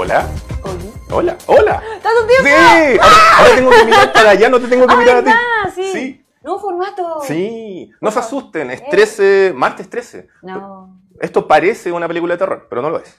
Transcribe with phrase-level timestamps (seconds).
[0.00, 0.28] Hola.
[0.62, 0.92] Oye.
[1.10, 1.36] Hola.
[1.46, 1.82] Hola.
[2.00, 2.44] ¿Tanto tiempo?
[2.44, 2.98] Sí.
[3.02, 5.30] Ahora, ahora tengo que mirar para allá, no te tengo que Ah, mirar a ti.
[5.74, 5.92] Sí.
[5.92, 6.24] Sí.
[6.40, 7.20] Nuevo formato.
[7.26, 7.90] Sí.
[8.00, 8.86] No se asusten, es Eh.
[8.92, 10.28] 13, martes 13.
[10.42, 11.00] No.
[11.20, 13.18] Esto parece una película de terror, pero no lo es.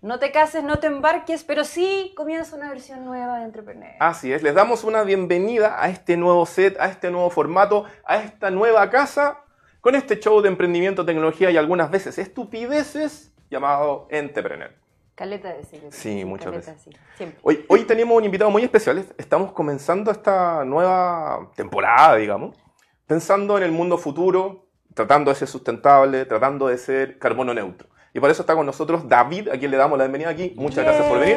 [0.00, 3.90] No te cases, no te embarques, pero sí comienza una versión nueva de Entrepreneur.
[3.98, 8.18] Así es, les damos una bienvenida a este nuevo set, a este nuevo formato, a
[8.18, 9.40] esta nueva casa,
[9.80, 14.70] con este show de emprendimiento, tecnología y algunas veces estupideces llamado Entrepreneur.
[15.18, 15.80] Caleta de sí.
[15.90, 16.84] Sí, muchas caleta, veces.
[16.84, 17.40] sí, siempre.
[17.42, 19.04] Hoy, hoy tenemos un invitado muy especial.
[19.18, 22.56] Estamos comenzando esta nueva temporada, digamos,
[23.04, 27.88] pensando en el mundo futuro, tratando de ser sustentable, tratando de ser carbono neutro.
[28.14, 30.52] Y por eso está con nosotros David, a quien le damos la bienvenida aquí.
[30.56, 31.36] Muchas gracias por venir.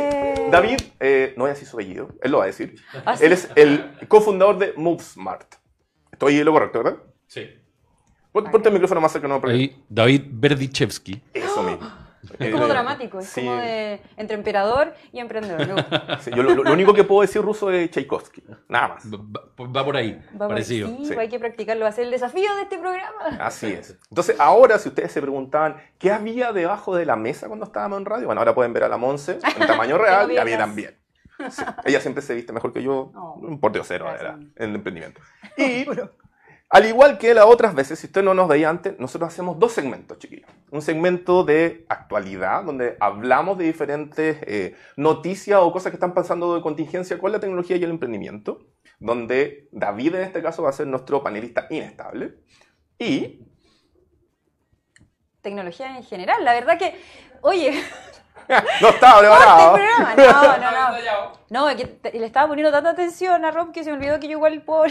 [0.52, 2.76] David, eh, no voy a decir su apellido, él lo va a decir.
[3.04, 3.26] Ah, sí.
[3.26, 5.56] Él es el cofundador de MoveSmart.
[6.12, 7.00] Estoy en lo correcto, ¿verdad?
[7.26, 7.50] Sí.
[8.32, 11.22] Pon- Ponte el micrófono más cerca, no, Ahí, David Berdichevsky.
[11.34, 12.01] Eso mismo.
[12.48, 13.42] Es como dramático, es Sí.
[13.42, 15.68] como de entre emperador y emprendedor.
[15.68, 16.20] me gusta.
[16.22, 19.06] Sí, yo lo, lo único que puedo decir ruso es Tchaikovsky, nada más.
[19.14, 20.88] Va, va- va por ahí, Va por- parecido.
[20.88, 21.14] sí, Sí.
[21.18, 23.28] hay que practicarlo, va a ser el desafío de este programa.
[23.40, 23.98] Así es.
[24.10, 28.06] Entonces, ahora, si ustedes se preguntaban qué había debajo de la mesa cuando estábamos en
[28.06, 30.98] radio, bueno, ahora pueden ver a la Monse en tamaño real y a mí también.
[31.50, 31.64] Sí.
[31.86, 33.34] Ella siempre se viste mejor que yo, Oh.
[33.42, 34.22] un porteo cero Gracias.
[34.22, 35.22] era, en el emprendimiento.
[35.58, 35.86] Y,
[36.72, 39.74] al igual que las otras veces, si usted no nos veía antes, nosotros hacemos dos
[39.74, 40.50] segmentos, chiquillos.
[40.72, 46.56] Un segmento de actualidad, donde hablamos de diferentes eh, noticias o cosas que están pasando
[46.56, 48.60] de contingencia con la tecnología y el emprendimiento,
[49.00, 52.36] donde David en este caso va a ser nuestro panelista inestable.
[52.98, 53.46] Y
[55.42, 56.96] Tecnología en general, la verdad que,
[57.42, 57.84] oye,
[58.82, 59.78] no estaba preparado.
[59.78, 61.42] No, no, no.
[61.50, 64.22] No, es que te- le estaba poniendo tanta atención a Rob que se me olvidó
[64.22, 64.86] que yo igual puedo...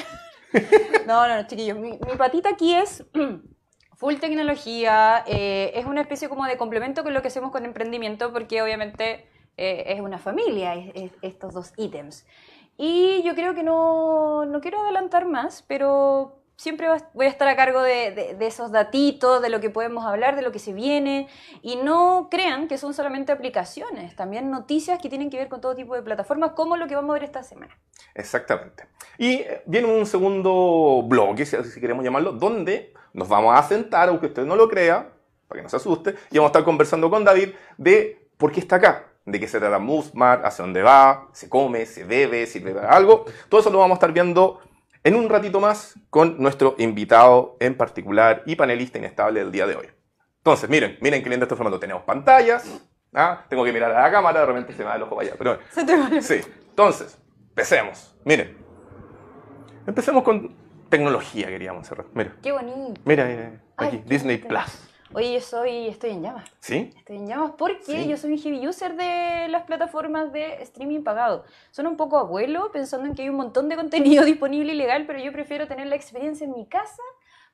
[1.06, 1.78] No, no, no, chiquillos.
[1.78, 3.04] Mi, patita aquí es
[3.96, 5.24] full tecnología.
[5.26, 9.26] eh, es una especie como de complemento con lo que hacemos con emprendimiento porque obviamente
[9.56, 12.26] eh, es una familia es- es- estos dos ítems.
[12.76, 17.56] Y yo creo que no, no quiero adelantar más, pero siempre voy a estar a
[17.56, 21.26] cargo de, esos datitos, de lo que podemos hablar, de lo que se viene.
[21.62, 25.74] Y no crean que son solamente aplicaciones, también noticias que tienen que ver con todo
[25.74, 27.78] tipo de plataformas, como lo que vamos a ver esta semana.
[28.14, 28.84] Exactamente.
[29.16, 34.26] Y eh, viene un segundo bloque, si queremos llamarlo, donde nos vamos a sentar, aunque
[34.26, 35.12] usted no lo crea,
[35.48, 38.60] para que no se asuste, y vamos a estar conversando con David de por qué
[38.60, 42.74] está acá, de qué se trata MoveSmart, hacia dónde va, se come, se bebe, sirve
[42.74, 43.24] para algo.
[43.48, 44.60] Todo eso lo vamos a estar viendo
[45.04, 49.76] en un ratito más con nuestro invitado en particular y panelista inestable del día de
[49.76, 49.86] hoy.
[50.38, 51.78] Entonces, miren, miren qué lindo este formato.
[51.78, 52.64] Tenemos pantallas,
[53.14, 53.44] ¿ah?
[53.48, 55.36] tengo que mirar a la cámara, de repente se me da el ojo para allá,
[55.38, 55.58] pero.
[55.70, 56.40] Se te va- Sí,
[56.70, 57.18] entonces,
[57.50, 58.16] empecemos.
[58.24, 58.56] Miren,
[59.86, 60.54] empecemos con
[60.88, 62.06] tecnología, queríamos cerrar.
[62.14, 63.00] Mira, Qué bonito.
[63.04, 64.38] mira, mira, aquí, Disney.
[64.38, 64.88] Plus.
[65.12, 66.48] Oye, yo soy, estoy en llamas.
[66.60, 66.92] ¿Sí?
[66.96, 68.08] Estoy en llamas porque Sí.
[68.08, 71.44] yo soy un heavy user de las plataformas de streaming pagado.
[71.72, 75.06] Son un poco abuelo pensando en que hay un montón de contenido disponible y legal,
[75.06, 77.02] pero yo prefiero tener la experiencia en mi casa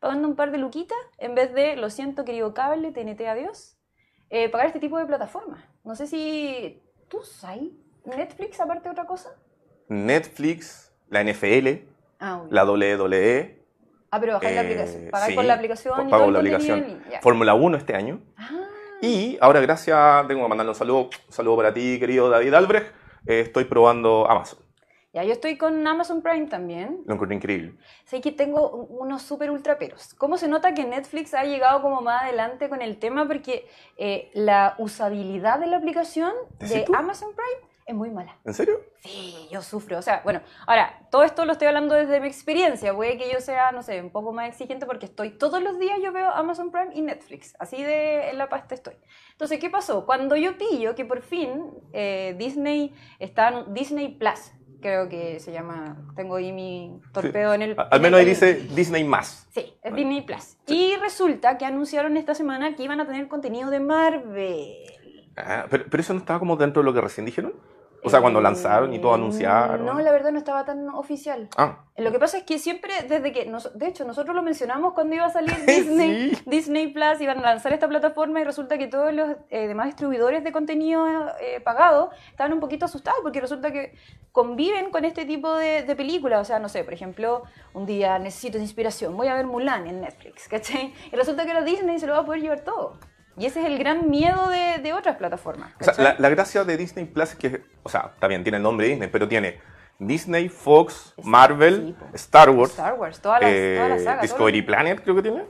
[0.00, 3.78] pagando un par de luquitas en vez de, lo siento querido cable, TNT adiós,
[4.28, 5.65] eh, pagar este tipo de plataformas.
[5.83, 7.71] No sé si tú sabes
[8.05, 9.31] Netflix aparte de otra cosa.
[9.89, 11.87] Netflix, la NFL,
[12.19, 13.56] Ah, la WWE.
[14.11, 15.11] Ah pero bajar la eh, aplicación.
[15.11, 15.94] Pagar sí, por la aplicación.
[15.94, 17.03] y pago todo el la aplicación.
[17.22, 18.21] Fórmula 1 este año.
[18.37, 18.50] Ah.
[19.03, 22.87] Y ahora, gracias, tengo que mandarle un saludo, un saludo para ti, querido David Albrecht.
[23.27, 24.61] Eh, estoy probando Amazon.
[25.12, 27.03] Ya, yo estoy con Amazon Prime también.
[27.06, 27.75] Lo encuentro increíble.
[28.05, 30.12] Sé que tengo unos super ultra peros.
[30.15, 33.27] ¿Cómo se nota que Netflix ha llegado como más adelante con el tema?
[33.27, 33.66] Porque
[33.97, 36.87] eh, la usabilidad de la aplicación ¿Decís de?
[36.95, 38.36] Amazon Prime es muy mala.
[38.44, 38.80] ¿En serio?
[38.98, 39.98] Sí, yo sufro.
[39.98, 42.92] O sea, bueno, ahora, todo esto lo estoy hablando desde mi experiencia.
[42.92, 45.98] Puede que yo sea, no sé, un poco más exigente porque estoy todos los días,
[46.02, 47.54] yo veo Amazon Prime y Netflix.
[47.60, 48.94] Así de en la pasta estoy.
[49.30, 50.04] Entonces, ¿qué pasó?
[50.04, 55.53] Cuando yo pillo que por fin eh, Disney está en Disney Plus, creo que se
[55.53, 57.76] llama, tengo ahí mi torpedo en el...
[57.78, 59.47] Al menos ahí dice Disney más.
[59.53, 60.56] Sí, es Disney Plus.
[60.66, 64.74] Y resulta que anunciaron esta semana que iban a tener contenido de Marvel.
[65.36, 67.54] Ah, pero, pero eso no estaba como dentro de lo que recién dijeron.
[68.04, 69.84] O sea, cuando Eh, lanzaron y todo anunciaron.
[69.84, 71.48] No, la verdad no estaba tan oficial.
[71.57, 74.93] Ah, Lo que pasa es que siempre, desde que, nos- de hecho, nosotros lo mencionamos
[74.93, 76.43] cuando iba a salir Disney, Sí.
[76.47, 80.45] Disney Plus, iban a lanzar esta plataforma y resulta que todos los eh, demás distribuidores
[80.45, 81.07] de contenido
[81.41, 83.95] eh, pagado estaban un poquito asustados porque resulta que
[84.33, 86.41] conviven con este tipo de, de películas.
[86.41, 87.42] O sea, no sé, por ejemplo,
[87.72, 90.92] un día necesito inspiración, voy a ver Mulan en Netflix, ¿cachai?
[91.10, 92.99] Y resulta que ahora Disney se lo va a poder llevar todo.
[93.38, 95.72] Y ese es el gran miedo de, de otras plataformas.
[95.80, 98.62] o sea, la, la gracia de Disney Plus es que, o sea, también tiene el
[98.62, 99.59] nombre Disney, pero tiene
[99.98, 101.94] Disney, Fox, Marvel.
[102.15, 104.12] Star Wars, Star Wars, toda la, eh, toda la saga.
[104.15, 105.44] todo Discovery Planet, creo que tiene.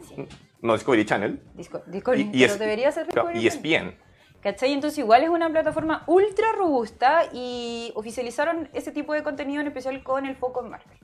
[0.62, 1.40] No, Discovery Channel.
[1.54, 3.38] Disco- Discovery, Y, y pero es- debería ser Discovery.
[3.38, 3.96] y ESPN.
[4.42, 4.72] ¿Cachai?
[4.72, 10.02] Entonces igual es una plataforma ultra robusta y oficializaron ese tipo de contenido en especial
[10.04, 10.98] con el foco en Marvel.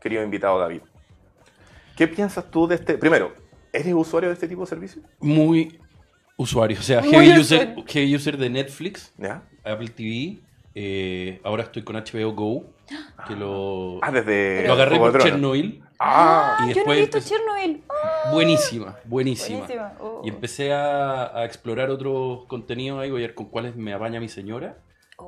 [0.00, 0.82] Querido invitado David,
[1.96, 2.98] ¿qué piensas tú de este?
[2.98, 3.32] Primero,
[3.72, 5.02] ¿eres usuario de este tipo de servicio?
[5.20, 5.78] Muy
[6.36, 6.78] usuario.
[6.78, 9.42] O sea, Muy heavy user, heavy user de Netflix, ¿Ya?
[9.64, 10.38] Apple TV.
[10.74, 12.64] eh, ahora estoy con HBO Go.
[13.26, 15.20] Que lo, Ah, desde lo agarré por.
[15.22, 15.82] Chernobyl.
[15.98, 17.82] Ah, Ah, y yo no he visto Chernobyl.
[17.90, 19.58] Ah, Buenísima, buenísima.
[19.58, 19.92] buenísima.
[20.00, 20.22] Oh.
[20.24, 24.20] Y empecé a, a explorar otros contenidos ahí, voy a ver con cuáles me apaña
[24.20, 24.78] mi señora.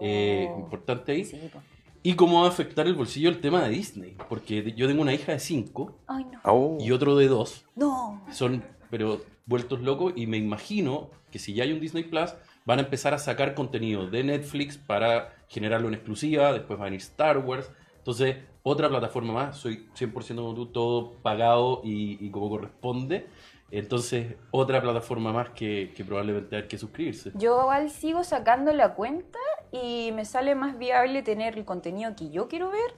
[0.01, 0.61] Eh, Oh.
[0.61, 1.25] importante ahí.
[1.25, 1.61] Sí, po.
[2.03, 4.17] Y cómo va a afectar el bolsillo el tema de Disney.
[4.29, 6.41] Porque yo tengo una hija de 5 Ay, no.
[6.45, 6.79] Oh.
[6.81, 7.65] y otro de 2.
[7.77, 8.23] No.
[8.31, 10.15] Son, pero vueltos locos.
[10.17, 13.55] Y me imagino que si ya hay un Disney Plus, van a empezar a sacar
[13.55, 16.53] contenido de Netflix para generarlo en exclusiva.
[16.53, 17.71] Después va a venir Star Wars.
[17.99, 19.57] Entonces, otra plataforma más.
[19.59, 23.27] Soy 100% como tú, todo pagado y, y como corresponde.
[23.71, 27.31] Entonces, otra plataforma más que, que probablemente hay que suscribirse.
[27.35, 29.39] Yo igual sigo sacando la cuenta
[29.73, 32.95] y me sale más viable tener el contenido que yo quiero ver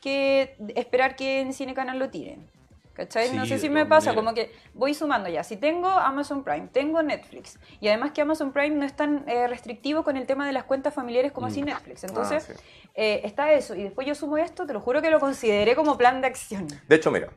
[0.00, 2.50] que esperar que en Cine Canal lo tiren.
[2.94, 3.28] ¿Cachai?
[3.28, 4.14] Sí, no sé si me pasa, maneras.
[4.16, 5.42] como que voy sumando ya.
[5.44, 7.58] Si tengo Amazon Prime, tengo Netflix.
[7.80, 10.64] Y además que Amazon Prime no es tan eh, restrictivo con el tema de las
[10.64, 11.50] cuentas familiares como Mm.
[11.50, 12.04] así Netflix.
[12.04, 12.62] Entonces, Ah, sí.
[12.96, 13.74] eh, está eso.
[13.74, 16.66] Y después yo sumo esto, te lo juro que lo consideré como plan de acción.
[16.86, 17.28] De hecho, mira,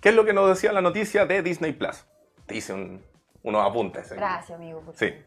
[0.00, 2.06] ¿qué es lo que nos decía la noticia de Disney Plus?
[2.46, 3.04] Te hice un-
[3.42, 4.10] unos apuntes.
[4.10, 4.16] ahí.
[4.16, 4.80] Gracias, amigo.
[4.80, 5.10] por Sí.
[5.10, 5.24] favor.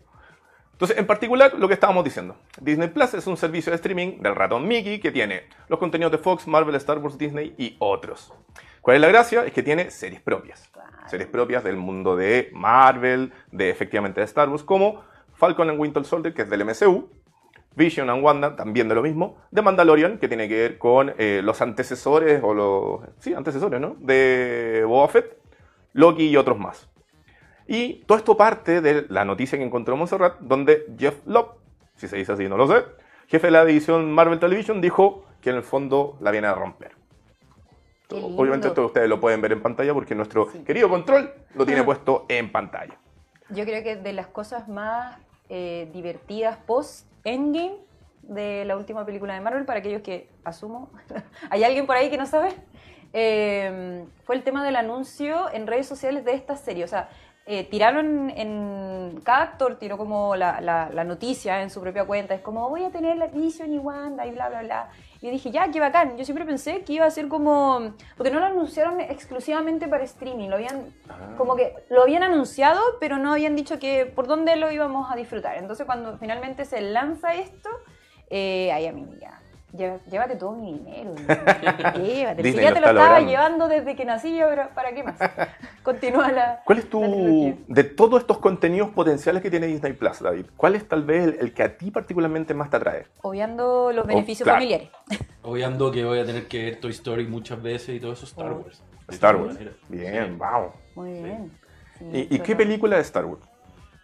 [0.81, 2.35] Entonces, en particular, lo que estábamos diciendo.
[2.59, 6.17] Disney Plus es un servicio de streaming del ratón Mickey que tiene los contenidos de
[6.17, 8.33] Fox, Marvel, Star Wars, Disney y otros.
[8.81, 9.45] ¿Cuál es la gracia?
[9.45, 10.71] Es que tiene series propias.
[11.05, 15.03] Series propias del mundo de Marvel, de efectivamente de Star Wars, como
[15.35, 17.11] Falcon and Winter Soldier, que es del MCU,
[17.75, 21.41] Vision and Wanda, también de lo mismo, de Mandalorian, que tiene que ver con eh,
[21.43, 23.01] los antecesores, o los...
[23.19, 23.97] Sí, antecesores, ¿no?
[23.99, 25.37] De Boba Fett,
[25.93, 26.90] Loki y otros más.
[27.67, 31.49] Y todo esto parte de la noticia que encontró Montserrat, donde Jeff Love,
[31.95, 32.83] si se dice así, no lo sé,
[33.27, 36.91] jefe de la división Marvel Television, dijo que en el fondo la viene a romper.
[38.11, 40.59] Obviamente esto ustedes lo pueden ver en pantalla porque nuestro Sí.
[40.65, 41.85] querido control lo tiene Ah.
[41.85, 42.97] puesto en pantalla.
[43.49, 45.17] Yo creo que de las cosas más
[45.53, 47.75] eh, divertidas post-Endgame
[48.23, 50.89] de la última película de Marvel, para aquellos que asumo,
[51.49, 52.53] hay alguien por ahí que no sabe,
[53.13, 56.83] eh, fue el tema del anuncio en redes sociales de esta serie.
[56.85, 57.09] O sea,
[57.45, 59.19] eh, tiraron en.
[59.23, 62.33] Cada actor tiró como la, la- la noticia en su propia cuenta.
[62.33, 64.89] Es como, voy a tener la Vision y Wanda y bla, bla, bla.
[65.21, 66.17] Y yo dije, ya, qué bacán.
[66.17, 67.93] Yo siempre pensé que iba a ser como.
[68.15, 70.49] Porque no lo anunciaron exclusivamente para streaming.
[70.49, 70.93] Lo habían.
[71.37, 75.15] Como que lo habían anunciado, pero no habían dicho que por dónde lo íbamos a
[75.15, 75.57] disfrutar.
[75.57, 77.69] Entonces, cuando finalmente se lanza esto,
[78.29, 79.40] eh, ahí a mí ya.
[79.73, 81.13] Llé- Llévate todo mi dinero.
[81.95, 82.43] Llévate.
[82.43, 83.29] Si ya lo te lo estaba logrando.
[83.29, 85.15] llevando desde que nací, ahora, ¿para qué más?
[85.83, 86.61] Continúa la.
[86.65, 90.87] ¿Cuál es tu, de todos estos contenidos potenciales que tiene Disney Plus, David, cuál es
[90.87, 93.05] tal vez el, el que a ti particularmente más te atrae?
[93.21, 94.57] Obviando los beneficios claro.
[94.59, 94.89] familiares.
[95.43, 98.51] Obviando que voy a tener que ver Toy Story muchas veces y todo eso, Star
[98.51, 98.57] Oh.
[98.63, 98.83] Wars.
[99.09, 99.57] Star Wars.
[99.89, 100.73] Bien, vamos.
[100.95, 101.51] Muy bien.
[101.97, 103.41] Sí, ¿Y, y qué película de Star Wars?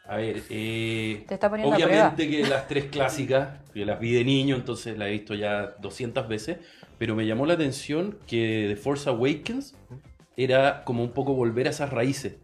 [0.08, 4.14] A ver, eh, Te está poniendo a obviamente que las tres clásicas, que las vi
[4.14, 6.58] de niño, entonces las he visto ya 200 veces,
[6.98, 9.76] pero me llamó la atención que The Force Awakens
[10.38, 12.38] era como un poco volver a esas raíces.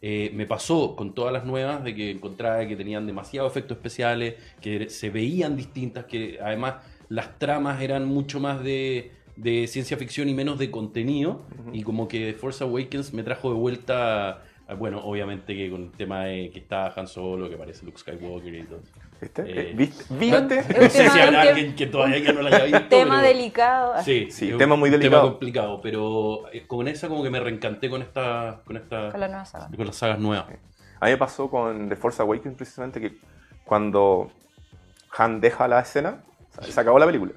[0.00, 4.36] Eh, me pasó con todas las nuevas de que encontraba que tenían demasiados efectos especiales,
[4.60, 6.76] que se veían distintas, que además
[7.08, 12.06] las tramas eran mucho más de, de ciencia ficción y menos de contenido, y como
[12.06, 14.44] que The Force Awakens me trajo de vuelta,
[14.74, 18.54] bueno, obviamente que con el tema de que está Han Solo, que parece Luke Skywalker
[18.54, 18.80] y todo.
[19.20, 19.42] ¿Viste?
[19.46, 20.04] Eh, ¿Viste?
[20.14, 20.58] ¿Viste?
[20.58, 22.88] Es un No sé tema- si habrá alguien que todavía que no la haya visto.
[22.88, 24.02] Tema pero- delicado.
[24.04, 25.22] Sí, Sí, tema muy delicado.
[25.22, 29.20] Tema complicado, pero eh, con esa como que me reencanté con esta, con esta, Con
[29.20, 29.68] la nueva saga.
[29.76, 30.46] con las sagas nuevas.
[31.00, 33.16] A mí me pasó con The Force Awakens precisamente que
[33.64, 34.30] cuando
[35.16, 36.22] Han deja la escena,
[36.60, 37.32] se acabó la película.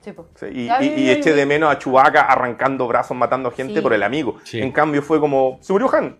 [0.00, 0.12] Sí.
[0.36, 1.36] Sí, y, Ay, y- y ay, eché ay.
[1.36, 3.80] de menos a Chewbacca arrancando brazos, matando gente Sí.
[3.80, 4.36] por el amigo.
[4.44, 4.60] Sí.
[4.60, 6.16] En cambio fue como, se murió Han.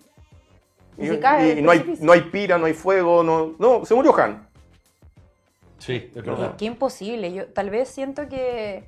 [0.99, 3.85] Y se cae del y no, hay, no hay pira, no hay fuego, no, no,
[3.85, 4.49] se murió Han.
[5.78, 6.55] Sí, es verdad.
[6.57, 7.33] qué imposible.
[7.33, 8.85] Yo tal vez siento que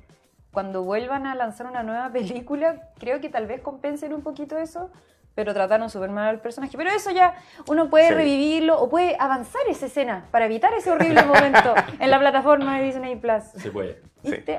[0.51, 4.89] cuando vuelvan a lanzar una nueva película, creo que tal vez compensen un poquito eso,
[5.33, 6.75] pero trataron súper mal al personaje.
[6.75, 7.35] Pero eso ya
[7.67, 8.13] uno puede Sí.
[8.13, 12.85] revivirlo o puede avanzar esa escena para evitar ese horrible momento en la plataforma de
[12.85, 13.43] Disney Plus.
[13.55, 14.01] Se puede.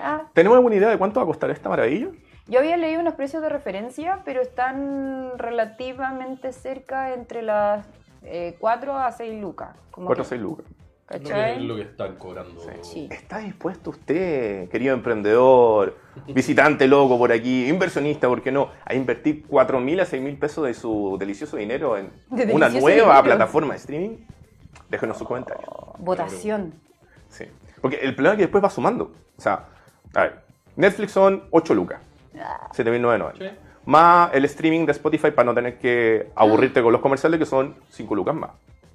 [0.00, 2.08] Ah, ¿Tenemos alguna idea de cuánto va a costar esta maravilla?
[2.48, 7.86] Yo había leído unos precios de referencia, pero están relativamente cerca entre las
[8.58, 9.70] 4 a 6 lucas.
[9.90, 10.66] Como 4 o que- 6 lucas.
[11.10, 11.56] Es lo que, ¿Cachai?
[11.56, 12.62] es lo que están cobrando.
[12.80, 13.06] Sí.
[13.10, 19.44] ¿Está dispuesto usted, querido emprendedor, visitante loco por aquí, inversionista, por qué no, a invertir
[19.46, 23.22] 4 mil a 6 mil pesos de su delicioso dinero en De una nueva dinero.
[23.24, 24.16] plataforma de streaming?
[24.88, 25.68] Déjenos sus comentarios.
[25.98, 26.74] Votación.
[27.28, 27.44] Sí.
[27.82, 29.12] Porque el problema es que después va sumando.
[29.36, 29.66] O sea,
[30.14, 30.40] a ver,
[30.76, 32.00] Netflix son 8 lucas.
[32.74, 33.38] 7.990.
[33.38, 33.44] Sí.
[33.84, 37.74] Más el streaming de Spotify para no tener que aburrirte con los comerciales que son
[37.90, 38.50] 5 lucas más.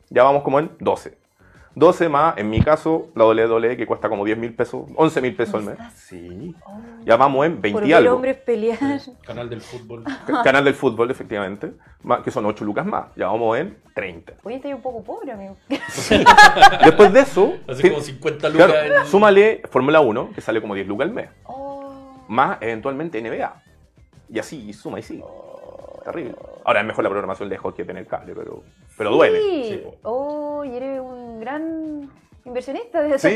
[0.10, 1.18] Ya vamos como en 12.
[1.76, 5.36] 12 más, en mi caso, la WWE que cuesta como 10 mil pesos, 11 mil
[5.36, 5.78] pesos al mes.
[5.94, 6.56] Sí.
[7.06, 8.16] Ya vamos en 20 Por y ver algo.
[8.16, 8.80] hombres pelear.
[9.24, 10.04] Canal del fútbol.
[10.26, 11.74] Ca- Canal del fútbol, efectivamente.
[12.02, 13.14] más- Que son 8 lucas más.
[13.16, 14.34] Ya vamos en 30.
[14.44, 15.56] Oye, estoy un poco pobre, amigo.
[16.84, 20.74] Después de eso, Hace como 50 lucas claro, en- súmale Fórmula 1, que sale como
[20.74, 21.30] 10 lucas al mes.
[21.44, 21.67] Oh.
[22.28, 23.64] Más eventualmente NBA.
[24.30, 25.24] Y así, suma y sí.
[26.04, 26.36] Terrible.
[26.64, 28.64] Ahora es mejor la programación lejos que tener cable, pero,
[28.98, 29.40] pero duele.
[29.64, 29.84] Sí.
[30.04, 32.10] Oh, y eres un gran
[32.46, 33.36] inversionista de Sí,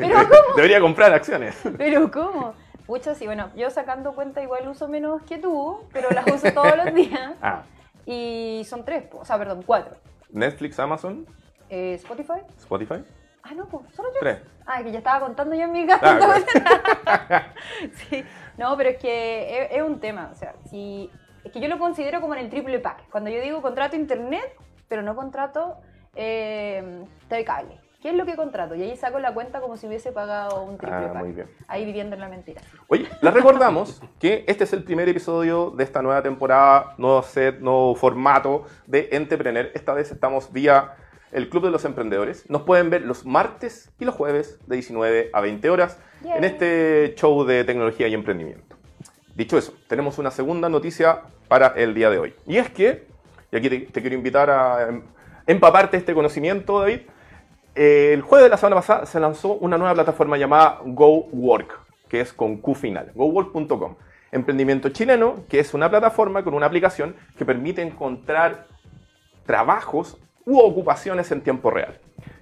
[0.00, 0.56] Pero ¿cómo?
[0.56, 1.56] debería comprar acciones.
[1.76, 2.54] Pero ¿cómo?
[2.86, 6.76] Pucha, sí, bueno, yo sacando cuenta igual uso menos que tú, pero las uso todos
[6.76, 7.32] los días.
[7.42, 7.62] Ah,
[8.06, 9.96] Y son tres, o sea, perdón, cuatro.
[10.30, 11.26] Netflix, Amazon,
[11.68, 12.40] Eh, Spotify.
[12.58, 13.02] Spotify.
[13.48, 14.18] Ah, no, pues, solo yo.
[14.20, 14.38] Tres.
[14.66, 16.18] Ah, que ya estaba contando yo en mi casa.
[17.06, 17.42] Ah,
[17.94, 18.24] sí.
[18.58, 20.30] No, pero es que es, es un tema.
[20.32, 21.10] O sea, si,
[21.44, 23.08] es que yo lo considero como en el triple pack.
[23.10, 24.56] Cuando yo digo contrato internet,
[24.88, 25.76] pero no contrato
[26.14, 27.80] eh, TV cable.
[28.02, 28.74] ¿Qué es lo que contrato?
[28.74, 31.22] Y ahí saco la cuenta como si hubiese pagado un triple Ah, pack.
[31.22, 31.48] muy bien.
[31.66, 32.60] Ahí viviendo en la mentira.
[32.88, 37.58] Oye, les recordamos que este es el primer episodio de esta nueva temporada, nuevo set,
[37.60, 39.70] nuevo formato de Entrepreneur.
[39.74, 40.92] Esta vez estamos vía
[41.36, 42.48] el Club de los Emprendedores.
[42.48, 47.14] Nos pueden ver los martes y los jueves de 19 a 20 horas en este
[47.14, 48.74] show de tecnología y emprendimiento.
[49.34, 52.34] Dicho eso, tenemos una segunda noticia para el día de hoy.
[52.46, 53.06] Y es que,
[53.52, 55.02] y aquí te, te quiero invitar a em-
[55.46, 57.00] empaparte este conocimiento, David.
[57.74, 62.22] Eh, el jueves de la semana pasada se lanzó una nueva plataforma llamada GoWork, que
[62.22, 63.96] es con Q final, gowork.com.
[64.32, 68.68] Emprendimiento chileno, que es una plataforma con una aplicación que permite encontrar
[69.44, 71.98] trabajos u ocupaciones en tiempo real.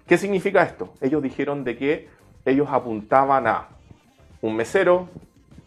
[0.07, 0.93] ¿Qué significa esto?
[1.01, 2.09] Ellos dijeron de que
[2.45, 3.69] ellos apuntaban a
[4.43, 5.09] un mesero,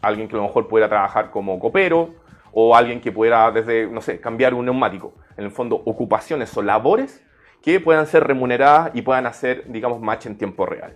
[0.02, 2.14] alguien que a lo mejor pudiera trabajar como copero,
[2.54, 5.14] o alguien que pudiera, desde, no sé, cambiar un neumático.
[5.36, 7.24] En el fondo, ocupaciones o labores
[7.62, 10.96] que puedan ser remuneradas y puedan hacer, digamos, match en tiempo real.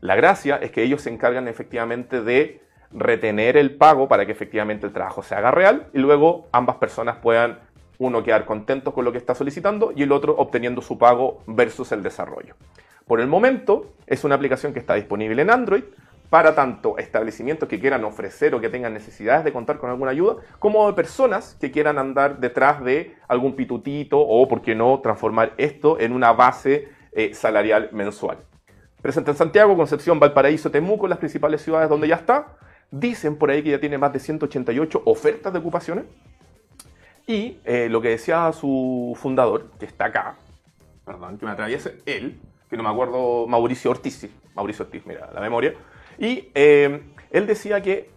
[0.00, 4.86] La gracia es que ellos se encargan efectivamente de retener el pago para que efectivamente
[4.86, 7.60] el trabajo se haga real y luego ambas personas puedan,
[8.00, 11.92] uno quedar contentos con lo que está solicitando y el otro obteniendo su pago versus
[11.92, 12.56] el desarrollo.
[13.06, 15.84] Por el momento es una aplicación que está disponible en Android
[16.30, 20.36] para tanto establecimientos que quieran ofrecer o que tengan necesidades de contar con alguna ayuda,
[20.58, 25.52] como de personas que quieran andar detrás de algún pitutito o, por qué no, transformar
[25.58, 28.38] esto en una base eh, salarial mensual.
[29.02, 32.56] Presente en Santiago, Concepción, Valparaíso, Temuco, las principales ciudades donde ya está.
[32.90, 36.04] Dicen por ahí que ya tiene más de 188 ofertas de ocupaciones.
[37.30, 40.34] Y eh, lo que decía su fundador, que está acá,
[41.04, 45.40] perdón, que me atraviese, él, que no me acuerdo, Mauricio Ortiz, Mauricio Ortiz, mira, la
[45.40, 45.74] memoria.
[46.18, 48.10] Y eh, él decía que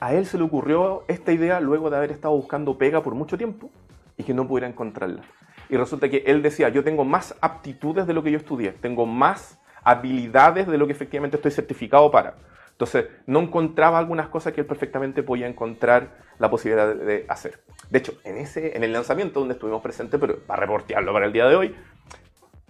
[0.00, 3.38] a él se le ocurrió esta idea luego de haber estado buscando pega por mucho
[3.38, 3.70] tiempo
[4.16, 5.22] y que no pudiera encontrarla.
[5.68, 9.06] Y resulta que él decía, yo tengo más aptitudes de lo que yo estudié, tengo
[9.06, 12.34] más habilidades de lo que efectivamente estoy certificado para.
[12.78, 17.58] Entonces, no encontraba algunas cosas que él perfectamente podía encontrar la posibilidad de, de hacer.
[17.90, 21.32] De hecho, en, ese, en el lanzamiento donde estuvimos presentes, pero para reportearlo para el
[21.32, 21.74] día de hoy,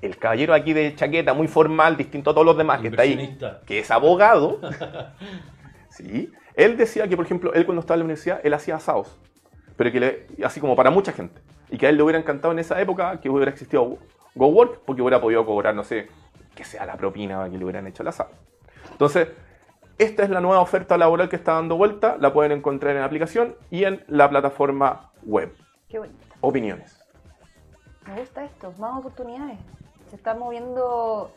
[0.01, 3.39] el caballero aquí de chaqueta, muy formal, distinto a todos los demás, que está ahí,
[3.67, 4.63] que es abogado,
[5.91, 6.33] ¿sí?
[6.55, 9.19] él decía que, por ejemplo, él cuando estaba en la universidad, él hacía asados,
[9.77, 11.39] pero que le, así como para mucha gente,
[11.71, 13.99] y que a él le hubiera encantado en esa época que hubiera existido
[14.35, 16.09] GoWork, porque hubiera podido cobrar, no sé,
[16.55, 18.31] que sea la propina que le hubieran hecho el asado.
[18.93, 19.29] Entonces,
[19.99, 23.07] esta es la nueva oferta laboral que está dando vuelta, la pueden encontrar en la
[23.07, 25.55] aplicación y en la plataforma web.
[25.89, 26.19] Qué bonito.
[26.41, 26.99] Opiniones.
[28.07, 29.59] Me gusta esto, más oportunidades.
[30.09, 31.33] Se está moviendo.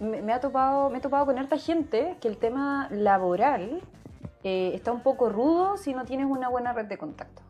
[0.00, 3.80] Me, me ha topado, me he topado con harta gente que el tema laboral
[4.44, 7.42] eh, está un poco rudo si no tienes una buena red de contacto.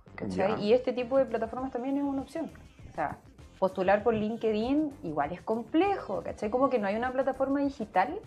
[0.58, 2.50] Y este tipo de plataformas también es una opción.
[2.88, 3.18] O sea,
[3.58, 6.48] postular por LinkedIn igual es complejo, ¿cachai?
[6.48, 8.18] Como que no hay una plataforma digital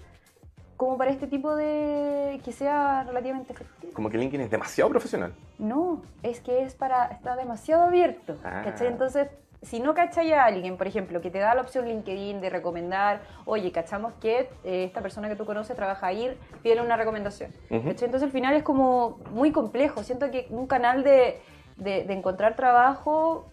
[0.80, 2.40] como para este tipo de.
[2.46, 3.92] que sea relativamente efectiva.
[3.94, 5.34] Como que LinkedIn es demasiado profesional.
[5.58, 7.08] No, es que es para.
[7.08, 8.38] está demasiado abierto.
[8.46, 8.62] Ah.
[8.64, 8.88] ¿cachai?
[8.88, 9.28] Entonces,
[9.62, 13.20] si no cachai a alguien, por ejemplo, que te da la opción LinkedIn de recomendar,
[13.44, 16.34] oye, cachamos que eh, esta persona que tú conoces trabaja ahí,
[16.64, 17.52] pídele una recomendación.
[17.68, 18.06] ¿cachai?
[18.06, 20.02] Entonces, al final es como muy complejo.
[20.04, 21.42] Siento que un canal de,
[21.76, 23.48] de- de encontrar trabajo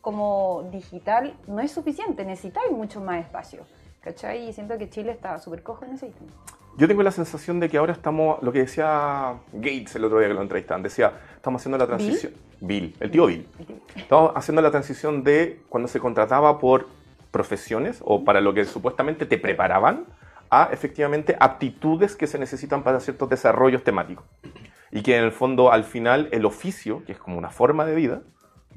[0.00, 3.64] como digital no es suficiente, necesitáis mucho más espacio.
[4.00, 4.48] ¿Cachai?
[4.48, 6.26] Y siento que Chile está súper cojo en ese ítem.
[6.80, 10.28] Yo tengo la sensación de que ahora estamos, lo que decía Gates el otro día
[10.28, 12.32] que lo entrevistaban, decía, estamos haciendo la transición.
[12.58, 13.46] Bill, el tío Bill.
[13.94, 16.88] Estamos haciendo la transición de cuando se contrataba por
[17.32, 20.06] profesiones o para lo que supuestamente te preparaban
[20.48, 24.24] a efectivamente aptitudes que se necesitan para ciertos desarrollos temáticos.
[24.90, 27.94] Y que en el fondo, al final, el oficio, que es como una forma de
[27.94, 28.22] vida,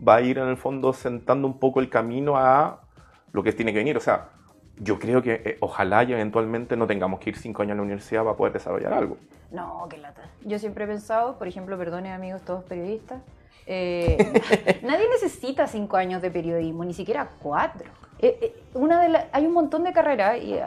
[0.05, 2.81] va a ir en el fondo sentando un poco el camino a
[3.31, 3.95] lo que tiene que venir.
[3.95, 4.27] O sea,
[4.77, 7.81] yo creo que eh, ojalá y eventualmente no tengamos que ir cinco años a la
[7.83, 9.17] universidad para poder desarrollar algo.
[9.51, 10.21] No, qué lata.
[10.43, 13.21] Yo siempre he pensado, por ejemplo, perdone amigos todos periodistas,
[13.65, 14.17] eh,
[14.83, 17.89] nadie necesita cinco años de periodismo, ni siquiera cuatro.
[18.19, 20.57] Eh, una de hay un montón de carreras y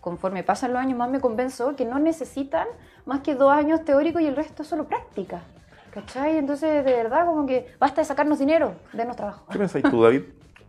[0.00, 2.68] conforme pasan los años más me convenzo que no necesitan
[3.06, 5.40] más que dos años teóricos y el resto es solo práctica.
[5.90, 6.36] ¿Cachai?
[6.36, 9.46] Entonces, de verdad, como que basta de sacarnos dinero, denos trabajo.
[9.50, 10.22] ¿Qué pensáis tú, David?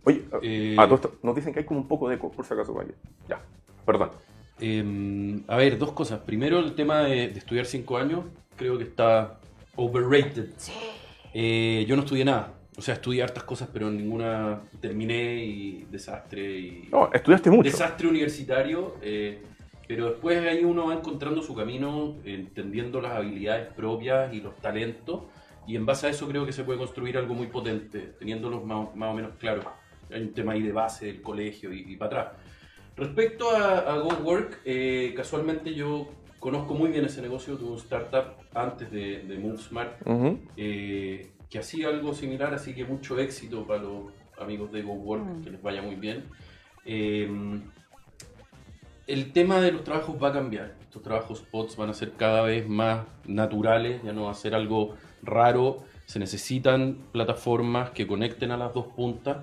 [0.04, 0.76] Oye, eh,
[1.22, 2.92] nos dicen que hay como un poco de eco, por si acaso, vaya.
[3.28, 3.40] Ya,
[3.84, 4.10] perdón.
[4.60, 6.20] Em, a ver, dos cosas.
[6.20, 8.24] Primero, el tema de, estudiar cinco años,
[8.56, 9.38] creo que está
[9.76, 10.50] overrated.
[10.56, 10.72] Sí.
[11.32, 12.54] Eh, yo no estudié nada.
[12.76, 16.58] O sea, estudié hartas cosas, pero ninguna terminé y desastre.
[16.58, 16.88] Y...
[16.90, 17.62] No, estudiaste mucho.
[17.70, 18.94] Desastre universitario.
[19.02, 19.42] Eh,
[19.86, 25.22] pero después ahí uno va encontrando su camino, entendiendo las habilidades propias y los talentos.
[25.66, 28.94] Y en base a eso creo que se puede construir algo muy potente, teniéndolos más,
[28.94, 29.64] más o menos claros.
[30.12, 32.42] Hay un tema ahí de base del colegio y, para atrás.
[32.96, 38.90] Respecto a, GoWork, eh, casualmente yo conozco muy bien ese negocio, tuve un startup antes
[38.90, 40.02] de, de MoveSmart
[40.56, 44.04] eh, que hacía algo similar, así que mucho éxito para los
[44.38, 45.42] amigos de GoWork, mm.
[45.44, 46.24] que les vaya muy bien.
[46.84, 47.28] Eh,
[49.06, 50.76] el tema de los trabajos va a cambiar.
[50.82, 54.54] Estos trabajos spots van a ser cada vez más naturales, ya no va a ser
[54.54, 55.78] algo raro.
[56.06, 59.38] Se necesitan plataformas que conecten a las dos puntas.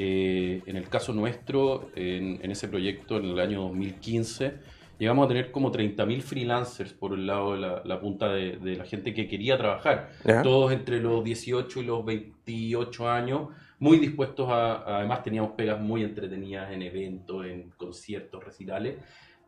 [0.00, 4.54] Eh, en el caso nuestro, en, ese proyecto, en el año 2015,
[4.96, 9.12] llegamos a tener como 30.000 freelancers por el lado de la, punta de, la gente
[9.12, 10.10] que quería trabajar.
[10.44, 13.48] Todos entre los 18 y los 28 años,
[13.80, 18.98] muy dispuestos a, además teníamos pegas muy entretenidas en eventos, en conciertos, recitales.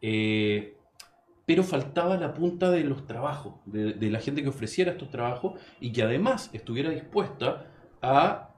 [0.02, 0.74] Eh,
[1.46, 5.60] pero faltaba la punta de los trabajos, de, de, la gente que ofreciera estos trabajos
[5.80, 7.66] y que además estuviera dispuesta
[8.02, 8.49] a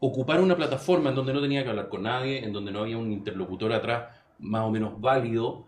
[0.00, 2.98] ocupar una plataforma en donde no tenía que hablar con nadie, en donde no había
[2.98, 5.66] un interlocutor atrás más o menos válido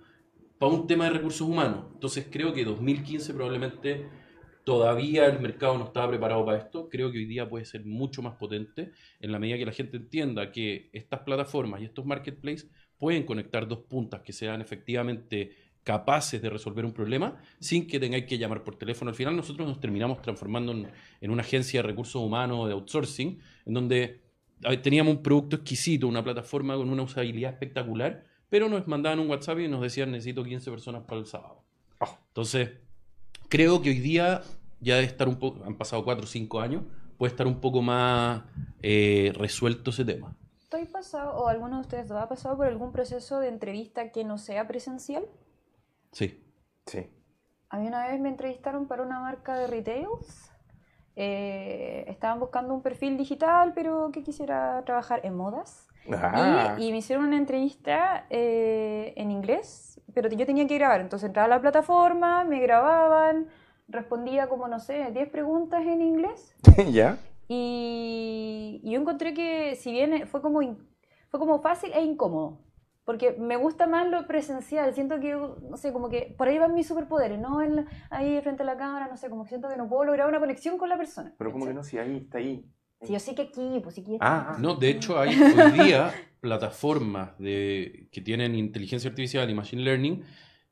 [0.58, 1.84] para un tema de recursos humanos.
[1.92, 4.08] Entonces creo que 2015 probablemente
[4.64, 6.88] todavía el mercado no estaba preparado para esto.
[6.88, 9.98] Creo que hoy día puede ser mucho más potente en la medida que la gente
[9.98, 16.40] entienda que estas plataformas y estos marketplaces pueden conectar dos puntas que sean efectivamente capaces
[16.40, 19.10] de resolver un problema sin que tengáis que llamar por teléfono.
[19.10, 20.72] Al final nosotros nos terminamos transformando
[21.20, 24.21] en, una agencia de recursos humanos de outsourcing, en donde
[24.82, 29.60] teníamos un producto exquisito, una plataforma con una usabilidad espectacular, pero nos mandaban un WhatsApp
[29.60, 31.62] y nos decían necesito 15 personas para el sábado.
[32.00, 32.18] Ah.
[32.28, 32.70] Entonces,
[33.48, 34.42] creo que hoy día
[34.80, 36.82] ya debe estar un poco, han pasado 4 o 5 años,
[37.18, 38.42] puede estar un poco más
[38.82, 40.36] eh, resuelto ese tema.
[40.58, 44.38] ¿Estoy pasado, o alguno de ustedes ha pasado por algún proceso de entrevista que no
[44.38, 45.24] sea presencial?
[46.12, 46.42] Sí.
[46.86, 47.06] Sí.
[47.68, 50.51] A mí una vez me entrevistaron para una marca de retails.
[51.14, 55.88] Eh, estaban buscando un perfil digital, pero que quisiera trabajar en modas.
[56.78, 61.00] Y, me hicieron una entrevista eh, en inglés, pero yo tenía que grabar.
[61.00, 63.48] Entonces entraba a la plataforma, me grababan,
[63.88, 66.56] respondía como, no sé, 10 preguntas en inglés.
[66.90, 67.18] ¿Ya?
[67.48, 70.60] Y, yo encontré que, si bien fue como,
[71.28, 72.58] fue como fácil e incómodo,
[73.04, 76.74] porque me gusta más lo presencial, siento que, no sé, como que por ahí van
[76.74, 77.58] mis superpoderes, ¿no?
[78.10, 80.40] ahí frente a la cámara, no sé, como que siento que no puedo lograr una
[80.40, 81.34] conexión con la persona.
[81.36, 82.64] Pero como que no, si ahí está ahí.
[83.02, 86.12] Si yo sé que aquí, pues si aquí ah, no, de hecho hay hoy día
[86.40, 90.24] plataformas de, que tienen inteligencia artificial y machine learning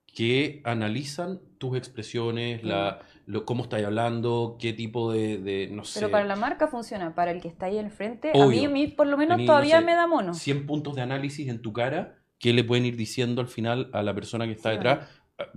[0.06, 6.00] que analizan tus expresiones, la, lo, cómo estás hablando, qué tipo de, no sé.
[6.00, 8.68] Pero para la marca funciona, para el que está ahí al frente, a mí, a
[8.68, 10.34] mí por lo menos todavía me da mono.
[10.34, 14.02] 100 puntos de análisis en tu cara, ¿qué le pueden ir diciendo al final a
[14.02, 15.06] la persona que está detrás?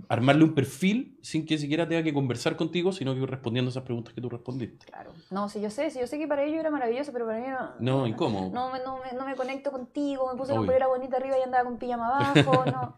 [0.07, 3.83] Armarle un perfil sin que siquiera tenga que conversar contigo, sino que ir respondiendo esas
[3.83, 4.85] preguntas que tú respondiste.
[4.85, 5.11] Claro.
[5.31, 7.47] No, si yo sé, si yo sé que para ellos era maravilloso, pero para mí
[7.47, 7.71] no.
[7.79, 8.51] No, ¿y cómo?
[8.53, 11.77] No, no, no, me conecto contigo, me puse una polera bonita arriba y andaba con
[11.79, 12.95] pijama abajo, no.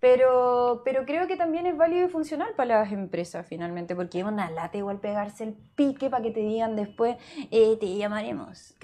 [0.00, 4.24] Pero, pero creo que también es válido y funcional para las empresas finalmente, porque es
[4.24, 7.16] una lata igual pegarse el pique para que te digan después,
[7.50, 8.74] eh, te llamaremos.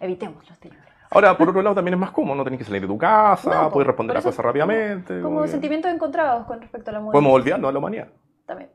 [0.00, 0.93] Evitemos los teléfonos.
[1.14, 3.70] Ahora, por otro lado, también es más cómodo, no tenés que salir de tu casa,
[3.70, 5.20] puedes responder a cosas rápidamente.
[5.20, 7.12] Como, sentimientos encontrados con respecto a la mujer.
[7.12, 8.08] Podemos olvidarnos a la humanidad.
[8.46, 8.70] También.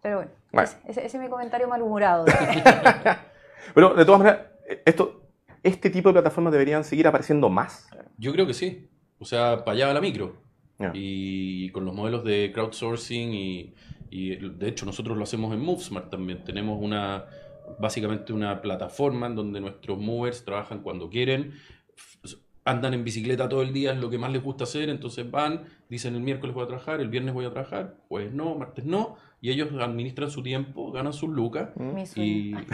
[0.00, 0.30] Pero bueno,
[0.86, 2.24] Ese, es mi comentario malhumorado.
[3.74, 4.40] Pero de todas maneras,
[4.84, 5.22] esto,
[5.62, 7.88] este tipo de plataformas deberían seguir apareciendo más.
[8.18, 8.88] Yo creo que sí.
[9.18, 10.42] O sea, para allá va la micro.
[10.94, 13.74] Y con los modelos de crowdsourcing y,
[14.10, 16.42] de hecho nosotros lo hacemos en MoveSmart también.
[16.42, 17.26] Tenemos una
[17.78, 21.52] básicamente una plataforma en donde nuestros movers trabajan cuando quieren.
[22.64, 25.62] andan en bicicleta todo el día, es lo que más les gusta hacer, entonces van,
[25.88, 29.16] dicen el miércoles voy a trabajar, el viernes voy a trabajar, pues no, martes no,
[29.40, 32.64] y ellos administran su tiempo, ganan sus lucas, Mi y, sueño.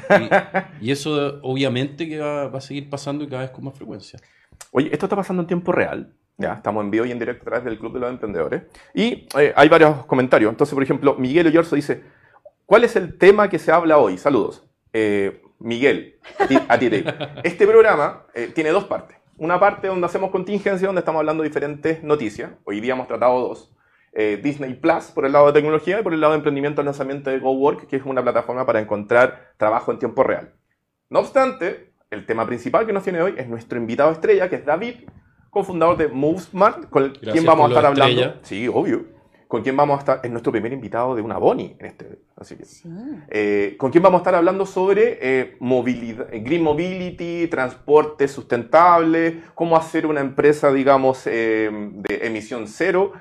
[0.81, 3.75] y- y eso obviamente que va, va a seguir pasando y cada vez con más
[3.79, 4.21] frecuencia.
[4.73, 6.13] Oye, esto está pasando en tiempo real.
[6.37, 8.63] Ya, estamos en vivo y en directo a través del Club de los Emprendedores.
[8.95, 10.51] Y eh, hay varios comentarios.
[10.51, 12.05] Entonces, por ejemplo, Miguel Oyorzo dice,
[12.67, 14.19] ¿cuál es el tema que se habla hoy?
[14.19, 14.68] Saludos.
[15.01, 17.15] Eh, Miguel, a ti, a ti, Dave.
[17.45, 19.17] Este programa eh, tiene dos partes.
[19.37, 22.51] Una parte donde hacemos contingencia, donde estamos hablando de diferentes noticias.
[22.65, 23.73] Hoy día hemos tratado dos.
[24.13, 26.87] Eh, Disney Plus por el lado de tecnología y por el lado de emprendimiento, el
[26.87, 30.55] lanzamiento de GoWork, que es una plataforma para encontrar trabajo en tiempo real.
[31.11, 34.65] No obstante, el tema principal que nos tiene hoy es nuestro invitado estrella, que es
[34.65, 34.95] David,
[35.51, 38.21] cofundador de MoveSmart, con Gracias quien vamos a estar hablando.
[38.21, 38.41] estrella.
[38.43, 39.05] Sí, obvio.
[39.49, 42.19] Con quien vamos a estar, es nuestro primer invitado de una Boni en este.
[42.37, 42.87] Así que, Sí.
[43.31, 49.77] eh, con quien vamos a estar hablando sobre eh, movilidad, green mobility, transporte sustentable, cómo
[49.77, 53.13] hacer una empresa, digamos, eh, de emisión cero,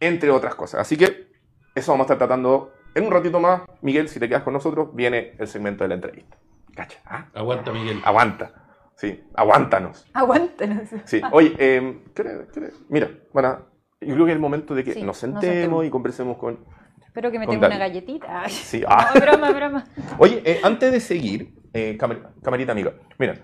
[0.00, 0.80] entre otras cosas.
[0.80, 1.28] Así que
[1.74, 3.62] eso vamos a estar tratando en un ratito más.
[3.80, 6.36] Miguel, si te quedas con nosotros, viene el segmento de la entrevista.
[6.74, 7.26] Cacha, ¿ah?
[7.32, 8.00] Aguanta, Miguel.
[8.04, 8.54] Aguanta.
[8.96, 10.04] Sí, aguántanos.
[10.14, 10.88] Aguántanos.
[11.04, 13.69] Sí, oye, eh, ¿qué- qué- mira, bueno,
[14.00, 15.84] yo creo que es el momento de que Sí, nos nos sentemos sentemos.
[15.84, 16.58] y conversemos con...
[17.04, 18.42] Espero que me tenga una galletita.
[18.42, 19.10] Ay, Sí, no, ah.
[19.14, 19.84] es broma, broma.
[20.18, 22.22] Oye, eh, antes de seguir, eh, camer-
[22.70, 23.34] amiga, mira,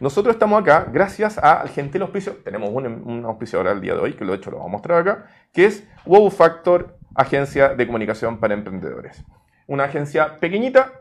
[0.00, 4.12] nosotros estamos acá gracias al gentil auspicio, tenemos un, un auspiciador al día de hoy,
[4.14, 7.86] que lo de hecho lo vamos a mostrar acá, que es Wow Factor, agencia de
[7.86, 9.24] comunicación para emprendedores.
[9.66, 10.92] Una agencia pequeñita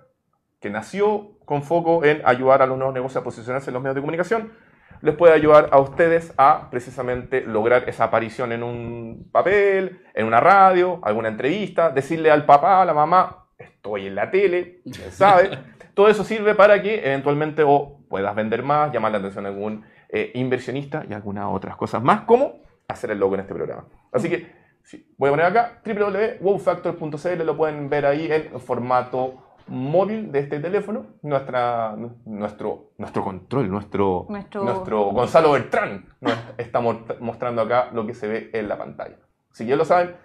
[0.60, 3.95] que nació con foco en ayudar a los nuevos negocios a posicionarse en los medios
[3.95, 4.52] de comunicación,
[5.01, 10.39] les puede ayudar a ustedes a precisamente lograr esa aparición en un papel, en una
[10.39, 15.58] radio, alguna entrevista, decirle al papá, a la mamá, estoy en la tele, quién sabe.
[15.93, 19.84] Todo eso sirve para que eventualmente o puedas vender más, llamar la atención a algún
[20.10, 23.86] eh, inversionista y algunas otras cosas más, como hacer el logo en este programa.
[24.12, 24.51] Así que
[24.84, 30.60] sí, voy a poner acá www.wowfactor.cl, lo pueden ver ahí en formato móvil de este
[30.60, 31.95] teléfono, nuestra,
[32.26, 38.13] nuestro, nuestro control, nuestro, Nuestro- nuestro Gonzalo Beltrán nos está mo- mostrando acá lo que
[38.13, 39.17] se ve en la pantalla.
[39.54, 40.15] Si ya lo saben,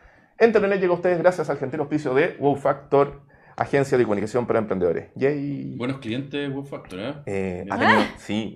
[0.40, 3.22] Internet llega a ustedes gracias al gentil auspicio de Wow Factor,
[3.57, 5.11] agencia de comunicación para emprendedores.
[5.14, 5.77] Yay.
[5.79, 7.14] Buenos clientes, Web Factor, ¿eh?
[7.27, 8.55] Eh, ha tenido- sí,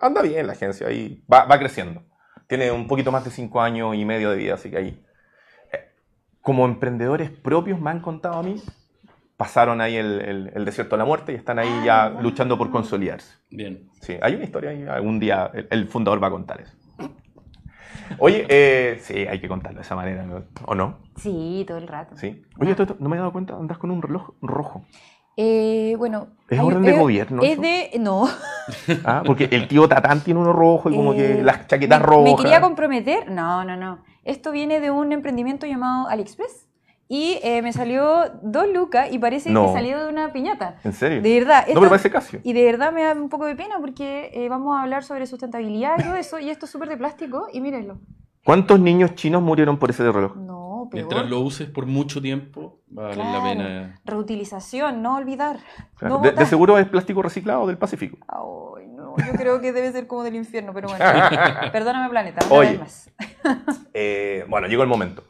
[0.00, 2.02] anda bien la agencia ahí, va, va creciendo.
[2.48, 5.04] Tiene un poquito más de cinco años y medio de vida, así que ahí.
[5.72, 5.78] eh,
[6.40, 8.56] como emprendedores propios me han contado a mí,
[9.42, 12.70] pasaron ahí el, el- el desierto de la muerte y están ahí ya luchando por
[12.70, 13.34] consolidarse.
[13.50, 13.88] Bien.
[14.00, 16.74] Sí, hay una historia ahí, algún día el, el fundador va a contar eso.
[18.18, 20.44] Oye, eh, sí, hay que contarlo de esa manera, ¿no?
[20.66, 20.98] ¿o no?
[21.16, 22.16] Sí, todo el rato.
[22.16, 22.42] Sí.
[22.60, 24.84] Oye, esto, esto- no me he dado cuenta, andas con un reloj rojo.
[25.36, 26.28] Eh, bueno.
[26.48, 27.62] ¿Es hay- orden de gobierno Es eso?
[27.62, 27.90] de.
[27.98, 28.28] No.
[29.04, 32.06] Ah, porque el tío Tatán tiene uno rojo y como que Eh, las chaquetas me-
[32.06, 32.30] rojas.
[32.30, 33.28] ¿Me quería comprometer?
[33.28, 33.98] No, no, no.
[34.22, 36.68] Esto viene de un emprendimiento llamado AliExpress.
[37.08, 39.66] Y eh, me salió dos lucas y parece No.
[39.66, 40.76] que salió de una piñata.
[40.82, 41.20] ¿En serio?
[41.20, 41.62] De verdad.
[41.64, 42.40] No, esto- pero parece Casio.
[42.42, 45.26] Y de verdad me da un poco de pena porque eh, vamos a hablar sobre
[45.26, 46.38] sustentabilidad y todo eso.
[46.38, 47.48] Y esto es súper de plástico.
[47.52, 47.98] Y mírenlo.
[48.44, 50.36] ¿Cuántos niños chinos murieron por ese reloj?
[50.36, 51.04] No, peor.
[51.04, 53.44] Mientras lo uses por mucho tiempo, va a valer la Claro.
[53.44, 54.00] pena.
[54.04, 55.58] Reutilización, no olvidar.
[55.96, 58.16] Claro, no de, de seguro es plástico reciclado del Pacífico.
[58.26, 61.04] Ay, no, yo creo que debe ser como del infierno, pero bueno.
[61.72, 62.70] Perdóname, planeta, una Oye.
[62.70, 63.10] vez más.
[63.94, 65.22] Eh, bueno, llegó el momento.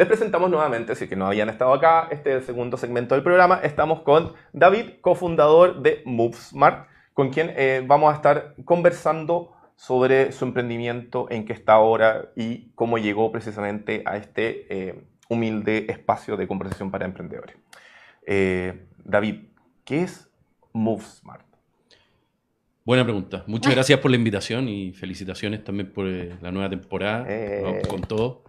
[0.00, 3.22] Les presentamos nuevamente, si que no habían estado acá, este es el segundo segmento del
[3.22, 3.60] programa.
[3.62, 10.46] Estamos con David, cofundador de MoveSmart, con quien eh, vamos a estar conversando sobre su
[10.46, 16.48] emprendimiento, en qué está ahora y cómo llegó precisamente a este eh, humilde espacio de
[16.48, 17.56] conversación para emprendedores.
[18.26, 19.48] Eh, David,
[19.84, 20.30] ¿qué es
[20.72, 21.44] MoveSmart?
[22.86, 23.44] Buena pregunta.
[23.46, 27.26] Muchas gracias por la invitación y felicitaciones también por la nueva temporada.
[27.28, 27.82] Eh.
[27.86, 28.44] Con todo.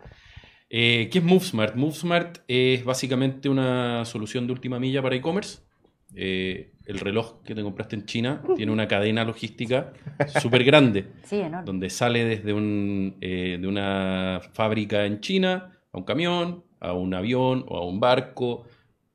[0.73, 1.75] Eh, ¿Qué es MoveSmart?
[1.75, 5.59] MoveSmart es básicamente una solución de última milla para e-commerce.
[6.15, 9.91] Eh, el reloj que te compraste en China tiene una cadena logística
[10.41, 11.65] súper grande, Sí, enorme.
[11.65, 17.13] donde sale desde un, eh, de una fábrica en China a un camión, a un
[17.13, 18.63] avión o a un barco,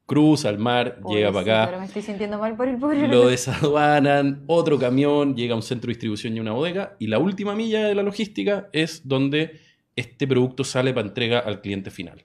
[0.05, 3.09] cruza al mar, llega para acá Ahora me estoy sintiendo mal por el pobre.
[3.09, 7.07] lo desaduanan, otro camión, llega a un centro de distribución y a una bodega, y
[7.07, 9.66] la última milla de la logística es donde
[9.97, 12.23] este producto sale para entrega al cliente final.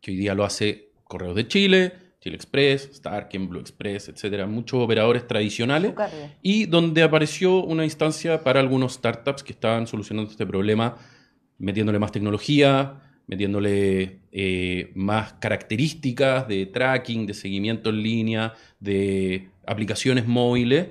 [0.00, 4.80] Que hoy día lo hace Correos de Chile, Chile Express, Starken, Blue Express, etcétera, muchos
[4.80, 5.94] operadores tradicionales,
[6.42, 10.96] y donde apareció una instancia para algunos startups que estaban solucionando este problema,
[11.58, 20.26] metiéndole más tecnología, metiéndole eh, más características de tracking, de seguimiento en línea, de aplicaciones
[20.26, 20.88] móviles,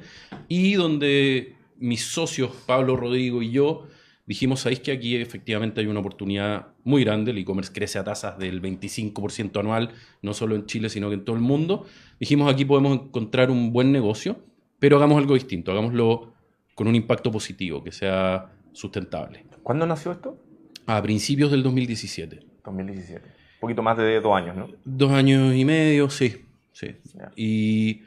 [0.47, 3.87] y donde mis socios, Pablo, Rodrigo y yo,
[4.29, 7.31] dijimos, ¿sabéis que aquí efectivamente hay una oportunidad muy grande?
[7.31, 9.89] El e-commerce crece a tasas del 25% anual,
[10.21, 11.87] no solo en Chile, sino que en todo el mundo.
[12.19, 14.37] Dijimos, aquí podemos encontrar un buen negocio,
[14.77, 16.31] pero hagamos algo distinto, hagámoslo
[16.75, 19.47] con un impacto positivo, que sea sustentable.
[19.63, 20.37] ¿Cuándo nació esto?
[20.85, 22.39] A principios del 2017.
[22.63, 23.25] 2017.
[23.25, 24.67] Un poquito más de dos años, ¿no?
[24.85, 26.45] Dos años y medio, sí.
[26.71, 26.95] sí.
[27.35, 28.03] Y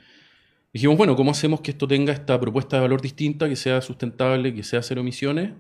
[0.73, 4.55] dijimos, bueno, ¿cómo hacemos que esto tenga esta propuesta de valor distinta, que sea sustentable,
[4.55, 5.51] que sea cero emisiones?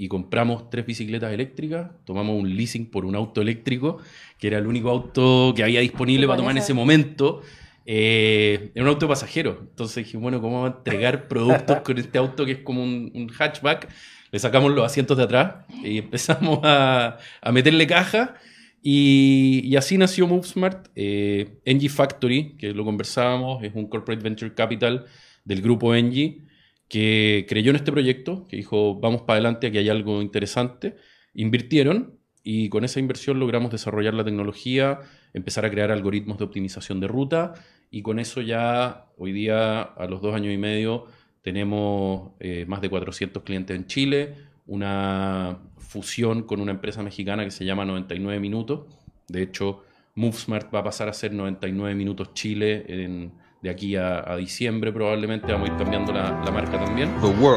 [0.00, 3.98] Y compramos tres bicicletas eléctricas, tomamos un leasing por un auto eléctrico,
[4.38, 7.42] que era el único auto que había disponible para tomar en ese momento.
[7.84, 9.58] Eh, era un auto pasajero.
[9.60, 13.28] Entonces dije, bueno, ¿cómo vamos a entregar productos con este auto que es como un,
[13.36, 13.88] hatchback?
[14.30, 17.18] Le sacamos los asientos de atrás y empezamos a,
[17.52, 18.36] meterle caja.
[18.80, 20.90] Y, así nació MoveSmart.
[20.94, 25.06] Eh, Engie Factory, que lo conversábamos, es un corporate venture capital
[25.44, 26.46] del grupo Engie
[26.88, 30.96] que creyó en este proyecto, que dijo, vamos para adelante, aquí hay algo interesante,
[31.34, 35.00] invirtieron y con esa inversión logramos desarrollar la tecnología,
[35.34, 37.54] empezar a crear algoritmos de optimización de ruta
[37.90, 41.06] y con eso ya hoy día, a los dos años y medio,
[41.42, 44.34] tenemos eh, más de 400 clientes en Chile,
[44.66, 48.86] una fusión con una empresa mexicana que se llama 99 Minutos.
[49.28, 54.36] De hecho, MoveSmart va a pasar a ser 99 Minutos Chile en de aquí a,
[54.36, 57.10] diciembre probablemente vamos a ir cambiando la, marca también.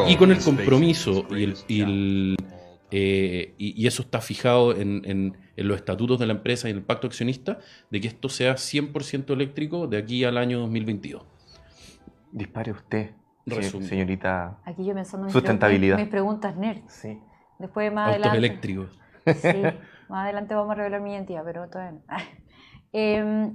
[0.07, 1.27] Y con el compromiso
[1.67, 2.35] y,
[2.93, 7.07] eh, y, eso está fijado en, los estatutos de la empresa y en el pacto
[7.07, 7.59] accionista,
[7.89, 11.23] de que esto sea 100% eléctrico de aquí al año 2022.
[12.31, 13.11] Dispare usted,
[13.81, 14.59] señorita.
[14.65, 15.97] Aquí yo pensando en sustentabilidad.
[15.97, 16.81] Mis preguntas nerd.
[16.87, 17.17] Sí.
[17.59, 18.37] Después más adelante.
[18.37, 18.89] eléctricos.
[19.25, 19.61] Sí,
[20.09, 22.01] más adelante vamos a revelar mi identidad, pero todavía no.
[22.93, 23.51] eh,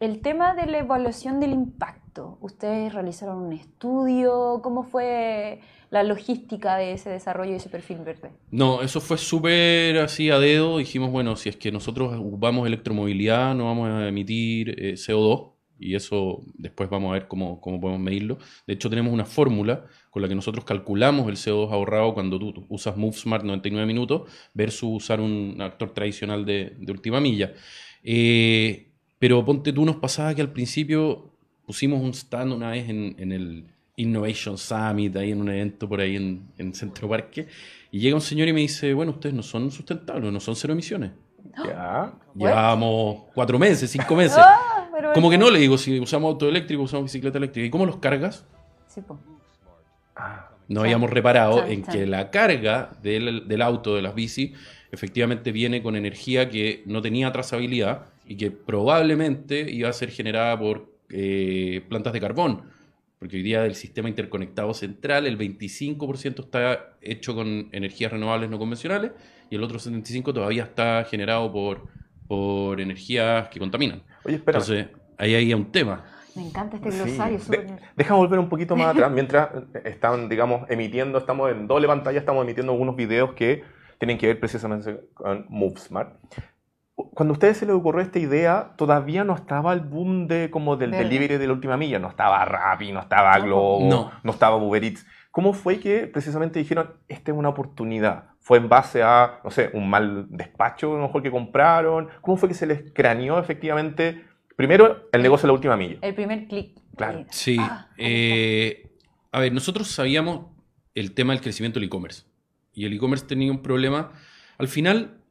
[0.00, 4.60] el tema de la evaluación del impacto, ¿ustedes realizaron un estudio?
[4.62, 8.32] ¿Cómo fue la logística de ese desarrollo y ese perfil verde?
[8.50, 10.78] No, eso fue súper así a dedo.
[10.78, 15.96] Dijimos, bueno, si es que nosotros ocupamos electromovilidad, no vamos a emitir eh, CO2 y
[15.96, 18.38] eso después vamos a ver cómo, cómo, podemos medirlo.
[18.66, 22.66] De hecho, tenemos una fórmula con la que nosotros calculamos el CO2 ahorrado cuando tú
[22.68, 27.52] usas MoveSmart 99 minutos versus usar un actor tradicional de, de última milla.
[28.02, 28.93] Eh,
[29.24, 31.30] pero ponte tú, nos pasaba que al principio
[31.64, 33.64] pusimos un stand una vez en, el
[33.96, 36.14] Innovation Summit, ahí en un evento por ahí
[36.58, 37.48] en, Centro Parque,
[37.90, 40.74] y llega un señor y me dice, bueno, ustedes no son sustentables, no son cero
[40.74, 41.12] emisiones.
[41.64, 42.12] Ya.
[42.34, 44.36] Llevamos cuatro meses, cinco meses.
[44.96, 47.66] Ah, Como que no le digo, si usamos auto eléctrico, usamos bicicleta eléctrica.
[47.66, 48.44] ¿Y cómo los cargas?
[48.88, 49.18] Sí, pues.
[50.68, 54.52] No habíamos reparado en que la carga del, del, auto, de las bici,
[54.92, 60.58] efectivamente viene con energía que no tenía trazabilidad y que probablemente iba a ser generada
[60.58, 62.62] por eh, plantas de carbón,
[63.18, 68.58] porque hoy día del sistema interconectado central el 25% está hecho con energías renovables no
[68.58, 69.12] convencionales
[69.50, 71.86] y el otro 75% todavía está generado por,
[72.26, 74.02] por energías que contaminan.
[74.24, 74.58] Oye, espera.
[74.58, 76.04] Entonces, ahí hay un tema.
[76.34, 77.38] Me encanta este glosario.
[77.38, 77.52] Sí.
[77.96, 79.10] deja volver un poquito más atrás.
[79.12, 79.50] Mientras
[79.84, 83.62] están, digamos, emitiendo, estamos en doble pantalla, estamos emitiendo algunos videos que
[83.98, 86.16] tienen que ver precisamente con MoveSmart
[86.94, 90.76] cuando a ustedes se les ocurrió esta idea, todavía no estaba el boom de, como
[90.76, 91.98] del delivery de la última milla.
[91.98, 95.06] No estaba Rappi, no estaba Globo, no, estaba Uber Eats.
[95.30, 98.26] ¿Cómo fue que precisamente dijeron, esta es una oportunidad?
[98.38, 102.08] ¿Fue en base a, no sé, un mal despacho a lo mejor que compraron?
[102.20, 105.98] ¿Cómo fue que se les craneó efectivamente, primero, el negocio de la última milla?
[106.02, 106.78] El primer clic.
[106.96, 107.24] Claro.
[107.30, 107.56] Sí.
[107.58, 108.92] Ah, eh,
[109.32, 110.46] a ver, nosotros sabíamos
[110.94, 112.24] el tema del crecimiento del e-commerce.
[112.72, 114.12] Y el e-commerce tenía un problema.
[114.58, 115.23] Al final,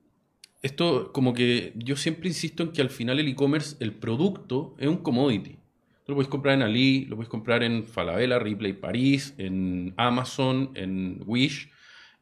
[0.64, 4.88] esto como que yo siempre insisto en que al final el e-commerce, el producto es
[4.88, 5.58] un commodity.
[6.08, 11.22] Lo puedes comprar en Ali, lo puedes comprar en Falabella, Ripley París, en Amazon, en
[11.26, 11.70] Wish,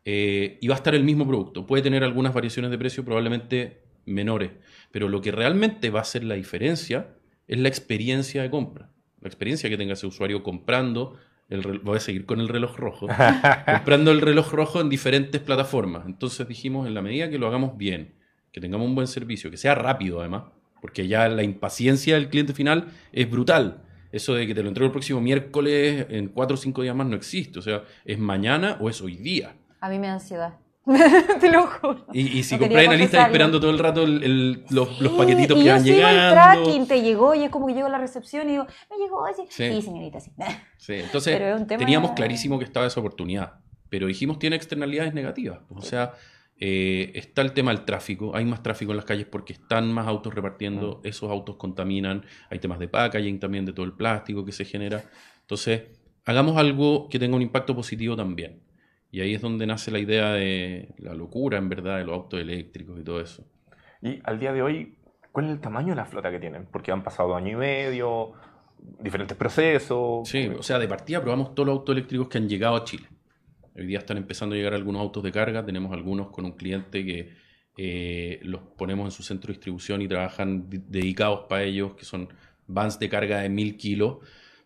[0.05, 1.67] eh, y va a estar el mismo producto.
[1.67, 4.51] Puede tener algunas variaciones de precio, probablemente menores,
[4.91, 7.15] pero lo que realmente va a hacer la diferencia
[7.47, 8.89] es la experiencia de compra.
[9.21, 11.17] La experiencia que tenga ese usuario comprando,
[11.49, 13.07] el voy a seguir con el reloj rojo,
[13.65, 16.07] comprando el reloj rojo en diferentes plataformas.
[16.07, 18.15] Entonces dijimos, en la medida que lo hagamos bien,
[18.51, 20.43] que tengamos un buen servicio, que sea rápido además,
[20.81, 23.83] porque ya la impaciencia del cliente final es brutal.
[24.11, 27.07] Eso de que te lo entrego el próximo miércoles, en cuatro o cinco días más,
[27.07, 27.59] no existe.
[27.59, 29.55] O sea, es mañana o es hoy día.
[29.79, 30.55] A mí me da ansiedad.
[31.39, 32.07] te lo juro.
[32.11, 35.83] Y, si compras en la lista esperando todo el rato los, los, paquetitos que van
[35.83, 36.21] llegando.
[36.21, 38.97] el tracking te llegó y es como que llego a la recepción y digo, me
[38.97, 39.43] llegó así.
[39.49, 40.31] Sí, señorita, sí.
[40.77, 43.59] Sí, entonces teníamos clarísimo que estaba esa oportunidad.
[43.89, 45.59] Pero dijimos tiene externalidades negativas.
[45.69, 46.13] O sea,
[46.63, 50.05] eh, está el tema del tráfico, hay más tráfico en las calles porque están más
[50.05, 54.51] autos repartiendo, esos autos contaminan, hay temas de packaging también, de todo el plástico que
[54.51, 55.03] se genera.
[55.39, 55.81] Entonces,
[56.23, 58.61] hagamos algo que tenga un impacto positivo también.
[59.09, 62.39] Y ahí es donde nace la idea de la locura, en verdad, de los autos
[62.39, 63.43] eléctricos y todo eso.
[64.03, 64.99] Y al día de hoy,
[65.31, 66.67] ¿cuál es el tamaño de la flota que tienen?
[66.71, 68.33] Porque han pasado año y medio,
[68.99, 70.29] diferentes procesos.
[70.29, 73.07] Sí, o sea, de partida probamos todos los autos eléctricos que han llegado a Chile.
[73.75, 77.05] Hoy día están empezando a llegar algunos autos de carga, tenemos algunos con un cliente
[77.05, 77.33] que
[77.77, 82.29] eh, los ponemos en su centro de distribución y trabajan dedicados para ellos, que son
[82.67, 84.17] vans de carga de mil kilos.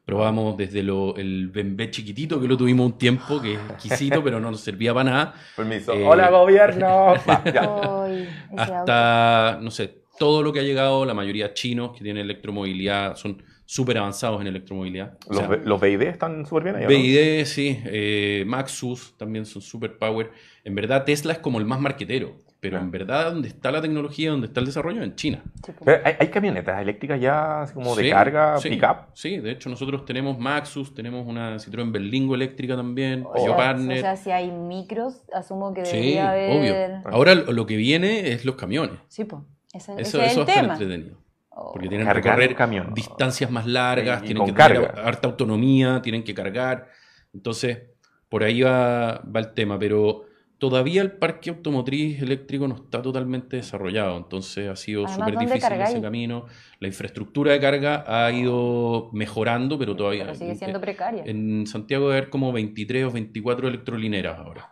[0.06, 4.40] Probamos desde lo, el Bembé chiquitito, que lo tuvimos un tiempo, que es exquisito, pero
[4.40, 5.34] no nos servía para nada.
[5.56, 5.94] Permiso.
[5.94, 7.14] Eh, Hola, gobierno.
[8.58, 13.42] hasta, no sé, todo lo que ha llegado, la mayoría chinos que tienen electromovilidad, son
[13.66, 15.18] súper avanzados en electromovilidad.
[15.30, 16.86] ¿Los, los BID están súper bien ahí?
[16.86, 17.80] BID, sí.
[17.86, 20.32] Eh, Maxus también son súper power.
[20.64, 22.46] En verdad, Tesla es como el más marquetero.
[22.70, 25.44] Pero en verdad, donde está la tecnología, donde está el desarrollo, en China.
[26.04, 29.12] ¿hay, camionetas eléctricas ya como de carga, sí, pick-up?
[29.14, 34.00] Sí, de hecho nosotros tenemos Maxus, tenemos una Citroën Berlingo eléctrica también, o Partner.
[34.00, 36.58] O sea, si hay micros, asumo que debería haber...
[36.58, 37.02] obvio.
[37.14, 38.98] Ahora lo que viene es los camiones.
[39.10, 39.44] Sí, pues.
[39.74, 40.74] eso, eso es el tema.
[40.74, 41.25] entretenido.
[41.56, 42.56] Porque tienen que recorrer
[42.94, 46.90] distancias más largas, tienen que tener harta autonomía, tienen que cargar.
[47.34, 47.80] Entonces,
[48.28, 49.80] por ahí va, va el tema.
[49.80, 50.26] Pero
[50.58, 56.02] todavía el parque automotriz eléctrico no está totalmente desarrollado, entonces ha sido súper difícil ese
[56.02, 56.46] camino.
[56.80, 60.24] La infraestructura de carga ha ido mejorando, pero todavía...
[60.24, 61.24] Pero sigue siendo precaria.
[61.26, 64.70] En Santiago debe haber como 23 o 24 electrolineras ahora.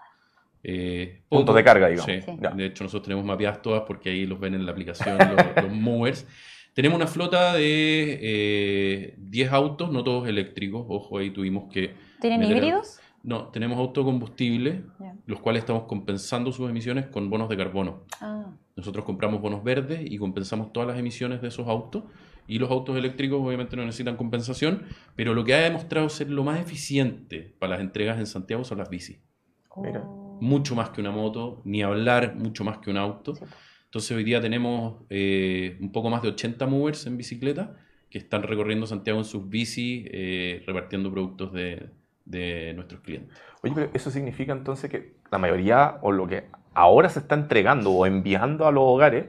[0.63, 2.11] Eh, Puntos de carga, digamos.
[2.11, 2.31] Sí.
[2.55, 6.25] De hecho, nosotros tenemos mapeadas todas porque ahí los ven en la aplicación los, movers.
[6.73, 10.85] Tenemos una flota de 10 eh, autos, no todos eléctricos.
[10.89, 11.93] Ojo, ahí tuvimos que...
[12.19, 12.99] ¿Tienen híbridos?
[13.21, 14.83] No, tenemos autocombustible,
[15.25, 18.03] los cuales estamos compensando sus emisiones con bonos de carbono.
[18.19, 18.51] Ah.
[18.75, 22.03] Nosotros compramos bonos verdes y compensamos todas las emisiones de esos autos.
[22.47, 24.83] Y los autos eléctricos obviamente no necesitan compensación,
[25.15, 28.79] pero lo que ha demostrado ser lo más eficiente para las entregas en Santiago son
[28.79, 29.19] las bicis.
[29.69, 30.39] Oh.
[30.41, 33.35] Mucho más que una moto, ni hablar, mucho más que un auto.
[33.93, 37.75] Entonces hoy día tenemos eh, un poco más de 80 movers en bicicleta
[38.09, 41.91] que están recorriendo Santiago en sus bicis, eh, repartiendo productos de,
[42.25, 43.37] de nuestros clientes.
[43.61, 47.91] Oye, pero eso significa entonces que la mayoría o lo que ahora se está entregando
[47.91, 49.25] o enviando a los hogares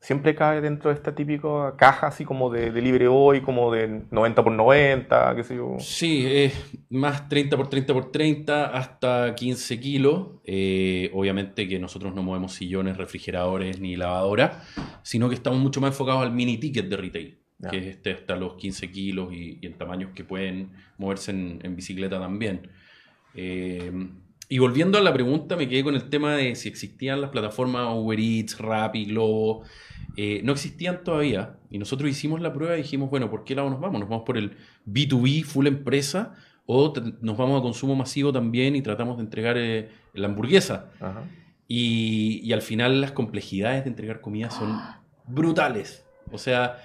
[0.00, 4.02] siempre cae dentro de esta típica caja así como de, de libre hoy, como de
[4.10, 5.76] 90 por 90, qué sé yo.
[5.78, 6.52] Sí, es
[6.90, 10.28] más 30 por 30 por 30 hasta 15 kilos.
[10.44, 14.56] Eh, obviamente que nosotros no movemos sillones, refrigeradores ni lavadoras,
[15.02, 17.38] sino que estamos mucho más enfocados al mini ticket de retail
[17.70, 22.20] que es este hasta los 15 kilos y, en tamaños que pueden moverse en, bicicleta
[22.20, 22.70] también.
[23.34, 23.92] Eh,
[24.48, 27.88] y volviendo a la pregunta, me quedé con el tema de si existían las plataformas
[27.94, 29.62] Uber Eats, Rappi, Globo.
[30.16, 31.56] Eh, no existían todavía.
[31.70, 34.00] Y nosotros hicimos la prueba y dijimos, bueno, ¿por qué lado nos vamos?
[34.00, 34.56] ¿Nos vamos por el
[34.86, 36.34] B2B, full empresa?
[36.64, 40.92] ¿O nos vamos a consumo masivo también y tratamos de entregar eh, la hamburguesa?
[41.66, 44.78] Y, y al final las complejidades de entregar comida son
[45.26, 46.06] brutales.
[46.32, 46.78] O sea,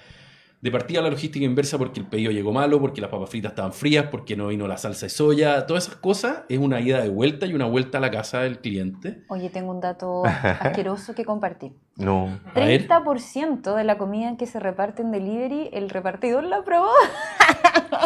[0.64, 3.74] de partida la logística inversa porque el pedido llegó malo, porque las papas fritas estaban
[3.74, 7.10] frías, porque no vino la salsa de soya, todas esas cosas es una ida de
[7.10, 9.24] vuelta y una vuelta a la casa del cliente.
[9.28, 10.22] Oye, tengo un dato
[10.60, 11.72] asqueroso que compartir.
[11.96, 12.40] No.
[12.54, 16.90] 30% de la comida que se reparte en delivery, el repartidor la probó.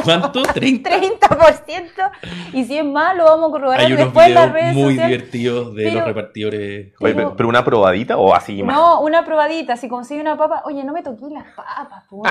[0.04, 0.42] ¿Cuánto?
[0.42, 1.18] ¿30?
[1.18, 2.10] 30%.
[2.52, 6.04] Y si es malo, vamos a corroborar después en las redes muy divertidos de los
[6.04, 6.92] repartidores.
[6.98, 8.76] pero, una probadita o así más?
[8.76, 9.76] No, una probadita.
[9.78, 12.04] Si consigue una papa, oye, no me toqué las papas.
[12.08, 12.24] ¿Cómo?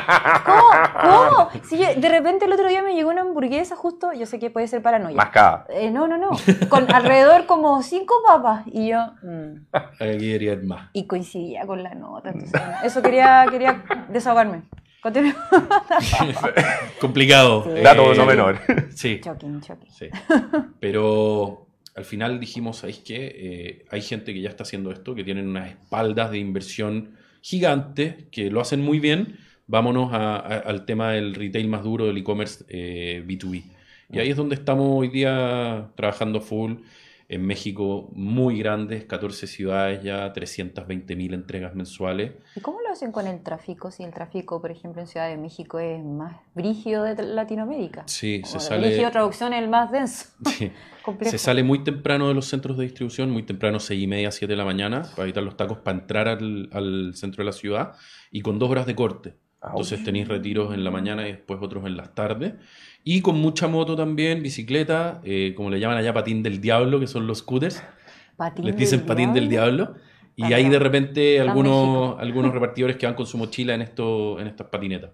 [1.02, 1.50] ¿Cómo?
[1.64, 4.68] Si de repente el otro día me llegó una hamburguesa justo, yo sé que puede
[4.68, 5.16] ser paranoia.
[5.16, 5.66] Mascada.
[5.70, 6.30] Eh, no, no, no.
[6.70, 8.62] Con alrededor como cinco papas.
[8.68, 9.00] Y yo...
[9.24, 9.66] Mm.
[10.00, 10.90] Aquí más.
[10.94, 12.34] Y coincidí con la nota.
[12.84, 14.64] eso quería, quería desahogarme.
[17.00, 17.66] Complicado.
[17.84, 18.60] Dato no menor.
[18.94, 19.22] Sí.
[19.24, 19.90] Choking, choking.
[19.92, 20.08] sí.
[20.80, 23.34] Pero al final dijimos, ¿sabéis qué?
[23.36, 28.26] Eh, hay gente que ya está haciendo esto, que tienen unas espaldas de inversión gigantes,
[28.32, 29.38] que lo hacen muy bien.
[29.68, 33.58] Vámonos al tema del retail más duro del e-commerce B2B.
[33.58, 33.64] Eh,
[34.12, 36.76] y ahí es donde estamos hoy día trabajando full
[37.30, 42.32] en México muy grandes, 14 ciudades ya, 320 mil entregas mensuales.
[42.56, 43.92] ¿Y cómo lo hacen con el tráfico?
[43.92, 48.04] Si el tráfico, por ejemplo, en Ciudad de México es más brígido de Latinoamérica.
[48.06, 48.88] Sí, se sale...
[48.88, 50.28] Brígido traducción el más denso.
[50.58, 50.72] Sí.
[51.22, 54.52] se sale muy temprano de los centros de distribución, muy temprano, 6 y media, 7
[54.52, 57.94] de la mañana, para evitar los tacos, para entrar al, al centro de la ciudad,
[58.32, 59.36] y con dos horas de corte.
[59.64, 62.54] Entonces tenéis retiros en la mañana y después otros en las tardes.
[63.04, 67.08] Y con mucha moto también, bicicleta, eh, como le llaman allá, patín del diablo, que
[67.08, 67.84] son los scooters.
[68.36, 69.96] ¿Patín Les dicen patín del diablo.
[70.36, 74.48] Y hay de repente algunos, algunos repartidores que van con su mochila en, esto, en
[74.48, 75.12] estas patinetas.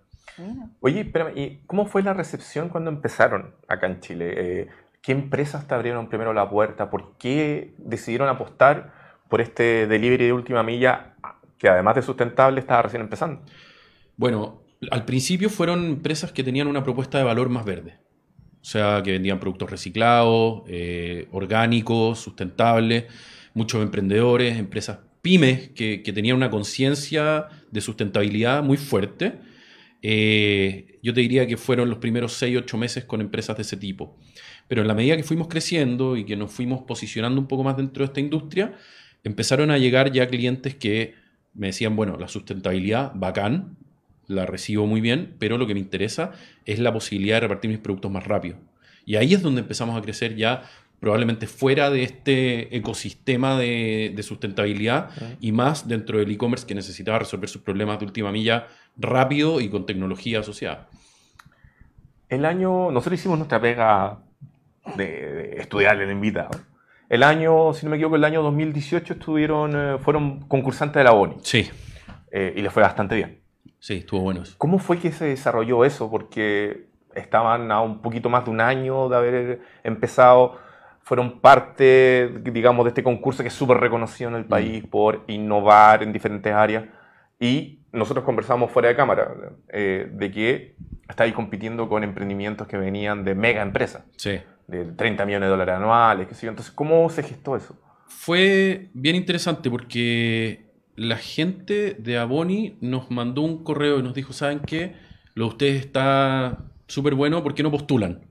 [0.82, 4.34] Oye, espérame, ¿y cómo fue la recepción cuando empezaron acá en Chile?
[4.36, 4.68] Eh,
[5.02, 6.89] ¿Qué empresas te abrieron primero la puerta?
[6.89, 8.94] ¿Por qué decidieron apostar
[9.30, 11.14] por este delivery de última milla
[11.58, 13.41] que además de sustentable estaba recién empezando?
[14.18, 17.97] Bueno, al principio fueron empresas que tenían una propuesta de valor más verde.
[18.61, 23.05] O sea, que vendían productos reciclados, eh, orgánicos, sustentables,
[23.53, 29.34] muchos emprendedores, empresas pymes que, tenían una conciencia de sustentabilidad muy fuerte.
[30.01, 33.78] Eh, yo te diría que fueron los primeros 6, 8 meses con empresas de ese
[33.78, 34.18] tipo.
[34.68, 37.78] Pero en la medida que fuimos creciendo y que nos fuimos posicionando un poco más
[37.78, 38.74] dentro de esta industria,
[39.24, 41.16] empezaron a llegar ya clientes que
[41.53, 43.78] me decían, bueno, la sustentabilidad, bacán,
[44.28, 46.32] la recibo muy bien, pero lo que me interesa
[46.65, 48.57] es la posibilidad de repartir mis productos más rápido.
[49.05, 50.63] Y ahí es donde empezamos a crecer ya
[51.03, 55.09] probablemente fuera de este ecosistema de, sustentabilidad
[55.41, 59.67] y más dentro del e-commerce que necesitaba resolver sus problemas de última milla rápido y
[59.67, 60.88] con tecnología asociada.
[62.30, 64.19] El año, nosotros hicimos nuestra pega
[64.95, 66.51] de, estudiar el invitado.
[67.09, 71.11] El año, si no me equivoco, el año 2018 estuvieron, eh, fueron concursantes de la
[71.11, 71.36] ONI.
[71.43, 71.69] Sí.
[72.32, 73.43] Eh, y les fue bastante bien.
[73.84, 74.43] Sí, estuvo bueno.
[74.57, 76.09] ¿Cómo fue que se desarrolló eso?
[76.09, 80.57] Porque estaban a un poquito más de un año de haber empezado,
[81.01, 84.47] fueron parte, digamos, de este concurso que es súper reconocido en el mm.
[84.47, 86.86] país por innovar en diferentes áreas.
[87.41, 89.34] Y nosotros conversamos fuera de cámara
[89.67, 90.77] eh, de que
[91.09, 94.05] estáis compitiendo con emprendimientos que venían de mega empresas.
[94.15, 94.39] Sí.
[94.65, 96.51] De 30 millones de dólares anuales, qué sé yo.
[96.51, 97.77] Entonces, ¿cómo se gestó eso?
[98.07, 104.34] Fue bien interesante porque la gente de Aboni nos mandó un correo y nos dijo,
[104.34, 104.94] ¿saben qué?
[105.34, 108.22] Lo de ustedes está súper bueno, ¿por qué no postulan?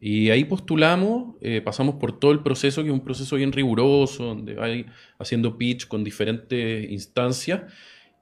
[0.00, 4.24] Y ahí postulamos, eh, pasamos por todo el proceso, que es un proceso bien riguroso,
[4.24, 4.86] donde hay
[5.18, 7.62] haciendo pitch con diferentes instancias,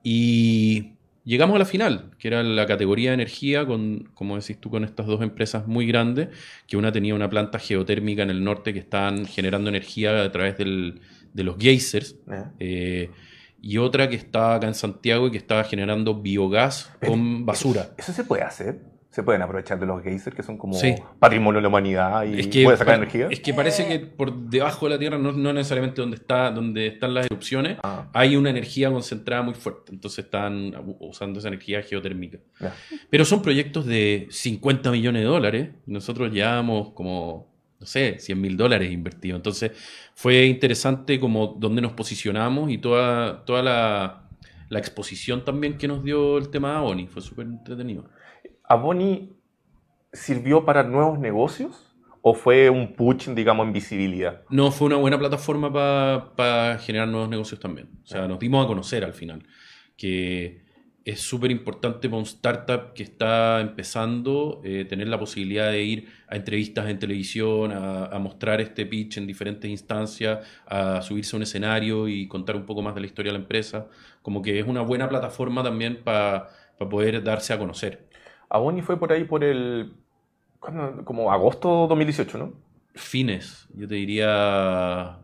[0.05, 0.93] y
[1.25, 4.85] llegamos a la final, que era la categoría de energía, con, como decís tú, con
[4.85, 6.29] estas dos empresas muy grandes,
[6.69, 10.59] que una tenía una planta geotérmica en el norte que estaban generando energía a través
[10.59, 11.01] del,
[11.33, 12.17] de los geysers.
[12.61, 13.11] Eh,
[13.63, 17.91] y otra que está acá en Santiago y que estaba generando biogás con basura.
[17.97, 18.81] ¿Eso, se puede hacer?
[19.11, 20.77] ¿Se pueden aprovechar de los geysers que son como
[21.19, 23.29] patrimonio de la humanidad y puede sacar energía?
[23.31, 27.15] Es que parece que por debajo de la Tierra, no, necesariamente donde, está, donde están
[27.15, 28.09] las erupciones, ah.
[28.13, 29.93] hay una energía concentrada muy fuerte.
[29.93, 32.39] Entonces están usando esa energía geotérmica.
[33.11, 35.69] Pero son proyectos de 50 millones de dólares.
[35.87, 37.52] Nosotros llevamos como
[37.83, 39.37] no sé, 100 mil dólares invertidos.
[39.39, 39.73] Entonces
[40.15, 44.29] fue interesante como dónde nos posicionamos y toda, toda la,
[44.69, 47.07] la exposición también que nos dio el tema de Aboni.
[47.09, 48.09] Fue súper entretenido.
[48.63, 49.33] ¿Aboni
[50.13, 51.93] sirvió para nuevos negocios?
[52.21, 54.45] ¿O fue un push, digamos, en visibilidad?
[54.49, 55.73] No, fue una buena plataforma
[56.37, 57.89] para generar nuevos negocios también.
[58.05, 59.45] O sea, nos dimos a conocer al final.
[59.97, 60.63] Que
[61.05, 66.09] es súper importante para un startup que está empezando eh, tener la posibilidad de ir
[66.29, 71.43] a entrevistas en televisión, a, mostrar este pitch en diferentes instancias, a subirse a un
[71.43, 73.89] escenario y contar un poco más de la historia de la empresa.
[74.23, 76.49] Como que es una buena plataforma también para
[76.79, 78.07] poder darse a conocer.
[78.49, 79.95] Aboni fue por ahí por el...
[81.05, 82.53] como agosto 2018, ¿no?
[82.95, 85.19] Fines, yo te diría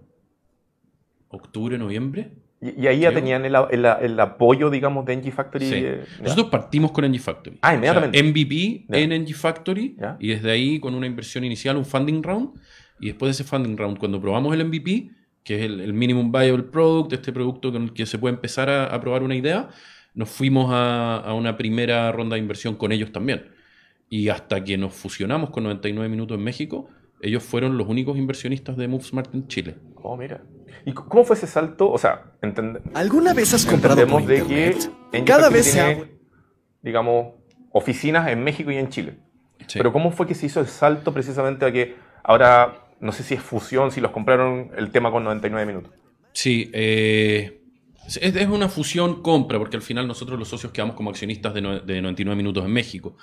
[1.29, 2.33] octubre, noviembre.
[2.61, 5.67] Y, ahí ya tenían el, apoyo, digamos, de NG Factory.
[5.67, 5.75] Sí.
[5.77, 7.59] Eh, Nosotros partimos con NG Factory.
[7.63, 8.21] Ah, inmediatamente.
[8.21, 9.97] MVP en NG Factory.
[10.19, 12.51] Y desde ahí, con una inversión inicial, un funding round.
[13.01, 15.11] Y después de ese funding round, cuando probamos el MVP,
[15.45, 19.01] que es el, Minimum Viable Product, este producto con el que se puede empezar a,
[19.01, 19.69] probar una idea,
[20.15, 23.45] nos fuimos a, a, una primera ronda de inversión con ellos también.
[24.11, 26.89] Y hasta que nos fusionamos con 99 Minutos en México,
[27.21, 29.77] ellos fueron los únicos inversionistas de MoveSmart en Chile.
[29.97, 30.43] Oh, mira.
[30.85, 31.91] ¿Y cómo fue ese salto?
[31.91, 32.33] O sea,
[32.95, 36.19] ¿Alguna vez has comprado por de que cada vez se
[36.83, 37.35] digamos,
[37.73, 39.19] oficinas en México y en Chile.
[39.73, 43.35] Pero ¿cómo fue que se hizo el salto precisamente a que ahora, no sé si
[43.35, 45.93] es fusión, si los compraron el tema con 99 minutos?
[46.33, 47.61] Sí, eh,
[48.07, 52.01] es, una fusión compra, porque al final nosotros los socios quedamos como accionistas de, de
[52.01, 53.17] 99 minutos en México.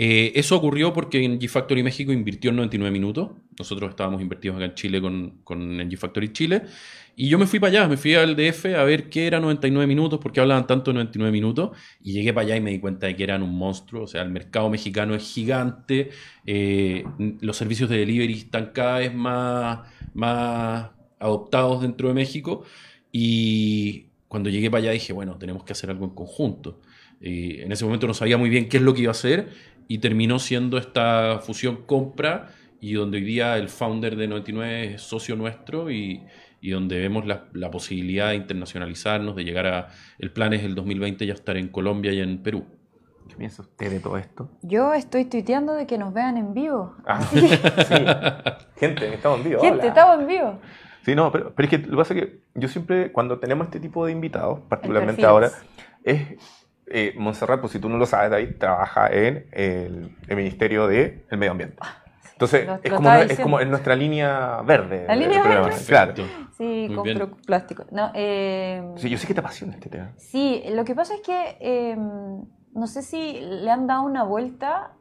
[0.00, 3.30] Eh, eso ocurrió porque en G-Factory México invirtió en 99 minutos.
[3.58, 6.62] Nosotros estábamos invertidos acá en Chile con, con G-Factory Chile.
[7.16, 9.88] Y yo me fui para allá, me fui al DF a ver qué era 99
[9.88, 11.76] minutos, porque hablaban tanto de 99 minutos.
[12.00, 14.04] Y llegué para allá y me di cuenta de que eran un monstruo.
[14.04, 16.10] O sea, el mercado mexicano es gigante.
[16.46, 17.04] Eh,
[17.40, 19.80] los servicios de delivery están cada vez más,
[20.14, 22.62] más adoptados dentro de México.
[23.10, 26.80] Y cuando llegué para allá dije, bueno, tenemos que hacer algo en conjunto.
[27.20, 29.48] Y en ese momento no sabía muy bien qué es lo que iba a hacer
[29.88, 35.02] y terminó siendo esta fusión compra y donde hoy día el founder de 99 es
[35.02, 36.22] socio nuestro y,
[36.60, 39.88] y donde vemos la, la, posibilidad de internacionalizarnos, de llegar a...
[40.18, 42.66] El plan es el 2020 ya estar en Colombia y en Perú.
[43.28, 44.50] ¿Qué piensa usted de todo esto?
[44.62, 46.94] Yo estoy tuiteando de que nos vean en vivo.
[47.06, 47.48] Ah, sí.
[48.76, 49.60] Gente, estamos en vivo.
[49.60, 50.60] Gente, estamos en vivo.
[51.04, 53.66] Sí, no, pero, pero, es que lo que pasa es que yo siempre, cuando tenemos
[53.66, 55.50] este tipo de invitados, particularmente ahora,
[56.04, 56.36] es
[56.90, 61.52] eh, Montserrat, pues si tú no lo sabes, ahí trabaja en el, Ministerio del Medio
[61.52, 61.76] Ambiente.
[61.80, 65.04] Ah, Entonces, es, como, es, como, en nuestra línea verde.
[65.06, 65.76] La línea verde.
[65.86, 66.14] Claro.
[66.56, 67.84] Sí, compro plástico.
[67.90, 70.12] No, eh, sí, yo sé que te apasiona este tema.
[70.16, 74.92] Sí, lo que pasa es que em, no sé si le han dado una vuelta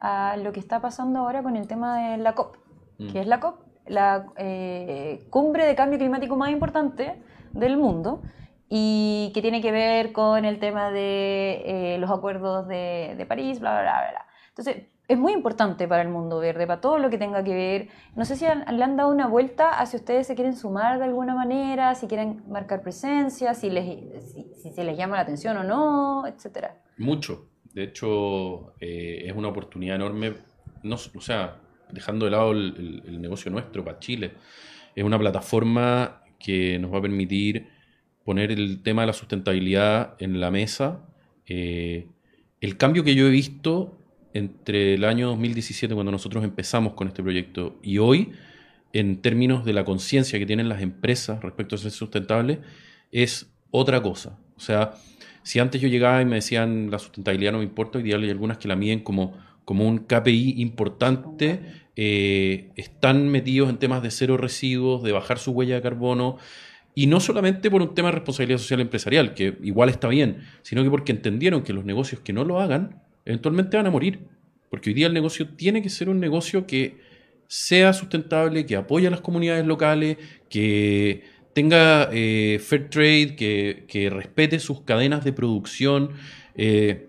[0.00, 2.56] a lo que está pasando ahora con el tema de la COP.
[2.98, 3.12] Mm.
[3.12, 3.60] que es la COP?
[3.86, 7.22] La eh, cumbre de cambio climático más importante
[7.52, 8.22] del mundo
[8.68, 13.60] y que tiene que ver con el tema de eh, los acuerdos de, de, París,
[13.60, 14.26] bla, bla, bla.
[14.50, 17.88] Entonces, es muy importante para el mundo verde, para todo lo que tenga que ver.
[18.14, 21.04] No sé si le han dado una vuelta a si ustedes se quieren sumar de
[21.04, 25.64] alguna manera, si quieren marcar presencia, si, les, si, se les llama la atención o
[25.64, 26.82] no, etcétera.
[26.98, 27.48] Mucho.
[27.72, 30.34] De hecho, eh, es una oportunidad enorme,
[30.82, 31.56] no, o sea,
[31.90, 34.32] dejando de lado el negocio nuestro para Chile,
[34.94, 37.77] es una plataforma que nos va a permitir
[38.28, 41.00] poner el tema de la sustentabilidad en la mesa.
[41.46, 42.08] Eh,
[42.60, 43.96] el cambio que yo he visto
[44.34, 48.32] entre el año 2017, cuando nosotros empezamos con este proyecto, y hoy,
[48.92, 52.60] en términos de la conciencia que tienen las empresas respecto a ser sustentable,
[53.12, 54.38] es otra cosa.
[54.58, 54.92] O sea,
[55.42, 58.28] si antes yo llegaba y me decían la sustentabilidad no me importa, hoy día hay
[58.28, 61.62] algunas que la miden como, como un KPI importante,
[61.96, 66.36] eh, están metidos en temas de cero residuos, de bajar su huella de carbono,
[66.98, 70.82] y no solamente por un tema de responsabilidad social empresarial, que igual está bien, sino
[70.82, 74.26] que porque entendieron que los negocios que no lo hagan, eventualmente van a morir.
[74.68, 76.98] Porque hoy día el negocio tiene que ser un negocio que
[77.46, 80.16] sea sustentable, que apoye a las comunidades locales,
[80.50, 81.22] que
[81.52, 86.10] tenga eh, fair trade, que, respete sus cadenas de producción.
[86.56, 87.06] Eh,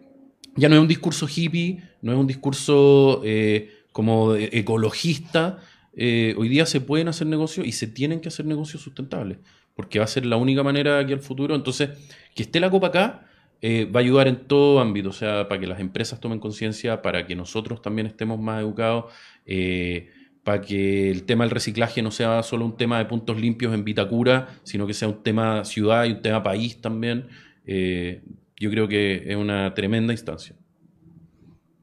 [0.55, 5.57] ya no es un discurso hippie, no es un discurso eh, como ecologista.
[5.97, 9.39] hoy día se pueden hacer negocios y se tienen que hacer negocios sustentables
[9.79, 11.55] porque va a ser la única manera aquí al futuro.
[11.55, 11.91] Entonces,
[12.35, 13.29] que esté la copa acá
[13.61, 17.01] eh, va a ayudar en todo ámbito, o sea, para que las empresas tomen conciencia,
[17.01, 19.05] para que nosotros también estemos más educados,
[19.45, 20.09] eh,
[20.43, 23.85] para que el tema del reciclaje no sea solo un tema de puntos limpios en
[23.85, 27.29] Vitacura, sino que sea un tema ciudad y un tema país también.
[27.65, 28.21] Eh,
[28.57, 30.57] yo creo que es una tremenda instancia.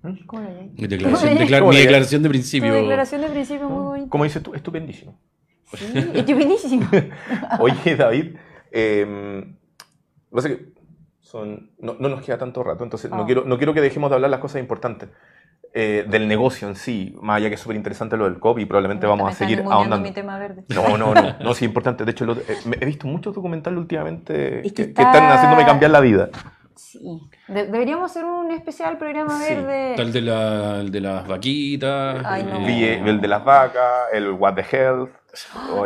[0.03, 1.33] Mi declaración,
[1.71, 2.69] mi declaración de principio.
[2.69, 4.11] Tu declaración de principio muy bonita.
[4.11, 5.19] Como dices tú, estupendísimo.
[5.75, 6.89] Sí, estupendísimo.
[7.61, 8.37] Oye, David,
[8.71, 9.55] eh,
[10.33, 10.73] que
[11.21, 13.27] son, no, no, nos queda tanto rato, entonces no, ah.
[13.27, 15.09] quiero, no quiero que dejemos de hablar las cosas importantes.
[15.79, 18.65] Eh, del negocio en sí, más allá que es súper interesante lo del COVID y
[18.65, 20.09] probablemente vamos a seguir ahondando.
[20.09, 20.65] Mi tema verde.
[20.69, 22.07] No, no, no, no, sí, importante.
[22.07, 26.31] De hecho, eh, he visto muchos documentales últimamente que, están haciéndome cambiar la vida.
[26.77, 27.21] Sí.
[27.49, 29.95] deberíamos hacer un especial programa verde.
[29.97, 32.25] Tal de, la, el de las vaquitas.
[32.39, 35.11] Eh, el de las vacas, el What the Health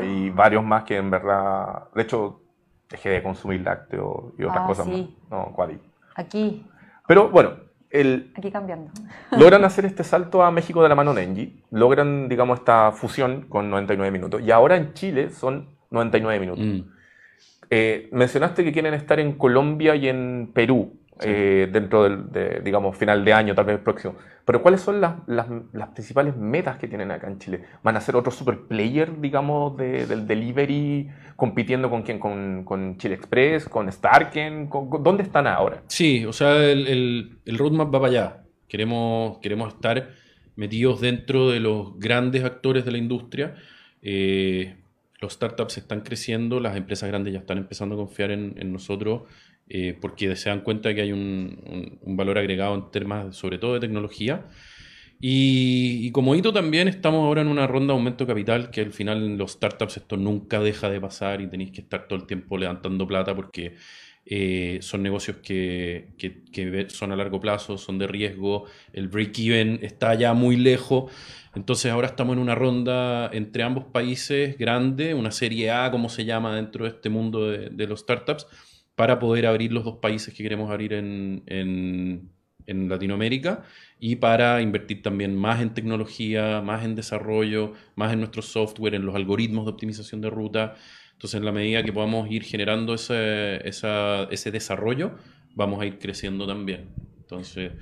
[0.03, 2.42] y varios más que en verdad, de hecho,
[2.88, 5.01] dejé de consumir lácteos y otras ah, cosas más.
[5.30, 5.80] No, ¿cuál?
[6.16, 6.66] Aquí.
[7.07, 7.55] Pero bueno,
[7.90, 8.90] el, Aquí cambiando.
[9.32, 13.70] logran hacer este salto a México de la mano Nenji, logran, digamos, esta fusión con
[13.70, 14.40] 99 minutos.
[14.42, 16.64] Y ahora en Chile son 99 minutos.
[16.64, 17.01] Mm.
[17.70, 20.99] Eh, mencionaste que quieren estar en Colombia y en Perú.
[21.22, 24.14] Eh, dentro del, de, digamos, final de año, tal vez el próximo.
[24.44, 27.62] Pero ¿cuáles son las, las, principales metas que tienen acá en Chile?
[27.82, 32.18] ¿Van a ser otro super player, digamos, del delivery, compitiendo con quién?
[32.18, 33.68] ¿Con, con Chile Express?
[33.68, 34.68] ¿Con Starken?
[35.00, 35.82] ¿Dónde están ahora?
[35.86, 38.36] Sí, o sea, el, el, roadmap va para allá.
[38.66, 40.10] Queremos, queremos estar
[40.56, 43.54] metidos dentro de los grandes actores de la industria.
[44.02, 44.76] Eh,
[45.20, 49.22] los startups están creciendo, las empresas grandes ya están empezando a confiar en, en nosotros
[49.72, 53.80] eh, porque se dan cuenta que hay un, valor agregado en temas, sobre todo de
[53.80, 54.48] tecnología.
[55.20, 58.92] Y, como hito también estamos ahora en una ronda de aumento de capital, que al
[58.92, 62.26] final en los startups esto nunca deja de pasar y tenéis que estar todo el
[62.26, 63.76] tiempo levantando plata porque
[64.26, 70.14] eh, son negocios que, que, son a largo plazo, son de riesgo, el break-even está
[70.16, 71.12] ya muy lejos.
[71.54, 76.24] Entonces ahora estamos en una ronda entre ambos países grande, una serie A, como se
[76.24, 78.48] llama dentro de este mundo de, de los startups
[79.01, 83.62] para poder abrir los dos países que queremos abrir en, en, Latinoamérica
[83.98, 89.07] y para invertir también más en tecnología, más en desarrollo, más en nuestro software, en
[89.07, 90.74] los algoritmos de optimización de ruta.
[91.12, 95.12] Entonces, en la medida que podamos ir generando ese, ese desarrollo,
[95.55, 96.90] vamos a ir creciendo también.
[97.20, 97.72] Entonces,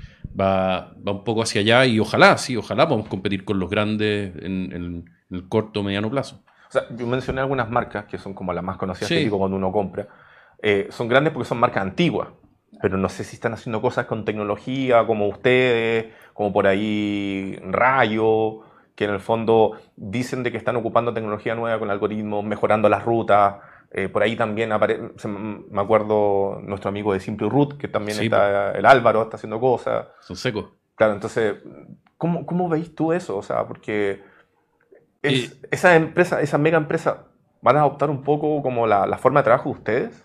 [0.40, 4.36] va, va, un poco hacia allá y ojalá, sí, ojalá podamos competir con los grandes
[4.36, 6.44] en, en el corto o mediano plazo.
[6.68, 9.28] O sea, yo mencioné algunas marcas que son como las más conocidas, sí.
[9.28, 10.06] cuando uno compra.
[10.62, 12.28] Eh, son grandes porque son marcas antiguas.
[12.80, 18.60] pero no sé si están haciendo cosas con tecnología como ustedes, como por ahí Rayo,
[18.94, 23.04] que en el fondo dicen de que están ocupando tecnología nueva con algoritmos, mejorando las
[23.04, 23.56] rutas.
[23.90, 28.72] Eh, por ahí también aparece, me acuerdo nuestro amigo de Simple Root, que también está,
[28.72, 30.08] el Álvaro está haciendo cosas.
[30.20, 30.66] Son secos.
[30.94, 31.54] Claro, entonces,
[32.18, 33.36] ¿cómo, cómo veis tú eso?
[33.36, 34.22] O sea, porque
[35.22, 37.28] esa empresa, esa mega empresa,
[37.62, 40.24] ¿van a adoptar un poco como la, la forma de trabajo de ustedes?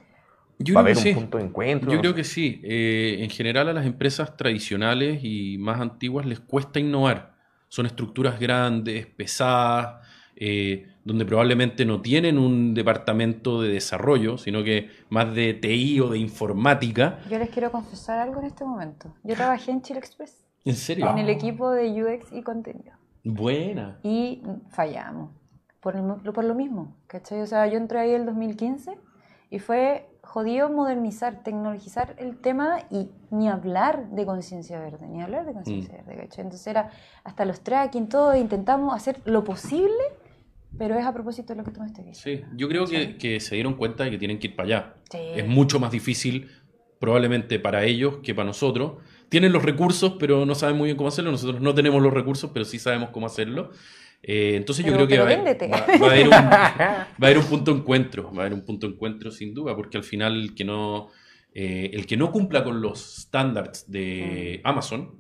[0.60, 1.91] Yo ¿Va a haber un punto de encuentro?
[1.91, 2.62] Yo creo que sí.
[2.64, 7.36] Eh, en general a las empresas tradicionales y más antiguas les cuesta innovar.
[7.68, 14.89] Son estructuras grandes, pesadas, eh, donde probablemente no tienen un departamento de desarrollo, sino que
[15.10, 17.20] más de TI o de informática.
[17.30, 19.14] Yo les quiero confesar algo en este momento.
[19.24, 20.45] Yo trabajé en Chile Express.
[20.66, 21.10] ¿En serio?
[21.10, 22.93] En el equipo de UX y contenido.
[23.24, 23.99] Buena.
[24.04, 25.32] Y fallamos.
[25.82, 25.95] Por,
[26.34, 27.41] por lo mismo, ¿cachai?
[27.41, 28.97] O sea, yo entré ahí el 2015
[29.49, 35.46] y fue jodido modernizar, tecnologizar el tema y ni hablar de conciencia verde, ni hablar
[35.46, 36.08] de conciencia mm.
[36.08, 36.46] verde, ¿cachai?
[36.46, 36.90] Entonces era
[37.24, 39.94] hasta los tracking, todo, intentamos hacer lo posible,
[40.76, 42.48] pero es a propósito de lo que tú me estás diciendo.
[42.48, 44.94] Sí, yo creo que, que, se dieron cuenta de que tienen que ir para allá.
[45.14, 46.50] Es mucho más difícil
[46.98, 48.94] probablemente para ellos que para nosotros.
[49.30, 51.30] Tienen los recursos, pero no saben muy bien cómo hacerlo.
[51.30, 53.70] Nosotros no tenemos los recursos, pero sí sabemos cómo hacerlo.
[54.26, 55.39] Eh, entonces yo creo que va, a haber
[57.38, 60.39] un, punto de encuentro, va a haber un punto encuentro sin duda, porque al final
[60.39, 61.09] el que no,
[61.53, 64.67] eh, el que no cumpla con los estándares de mm.
[64.67, 65.13] Amazon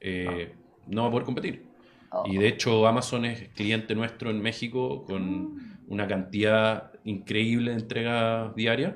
[0.00, 0.54] eh,
[0.86, 1.66] no va a poder competir.
[2.12, 2.24] Oh.
[2.26, 5.80] Y de hecho Amazon es cliente nuestro en México con mm.
[5.88, 8.94] una cantidad increíble de entregas diarias.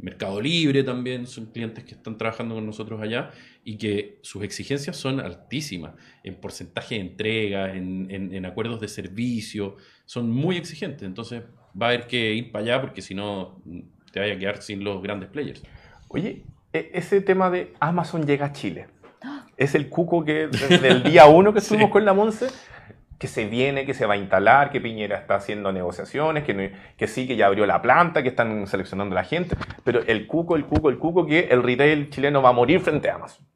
[0.00, 3.30] Mercado Libre también son clientes que están trabajando con nosotros allá
[3.62, 5.94] y que sus exigencias son altísimas
[6.24, 9.76] en porcentaje de entrega, en, acuerdos de servicio,
[10.06, 11.02] son muy exigentes.
[11.02, 11.42] Entonces
[11.80, 13.62] va a haber que ir para allá porque si no
[14.10, 15.62] te vaya a quedar sin los grandes players.
[16.08, 16.42] Oye,
[16.72, 18.88] e, ese tema de Amazon llega a Chile.
[19.56, 22.48] Es el cuco que desde el día uno que estuvimos con la Monse,
[23.18, 27.06] que se viene, que se va a instalar, que Piñera está haciendo negociaciones, que, que
[27.06, 30.56] sí, que ya abrió la planta, que están seleccionando a la gente, pero el cuco,
[30.56, 33.46] el cuco, el cuco, que el retail chileno va a morir frente a Amazon.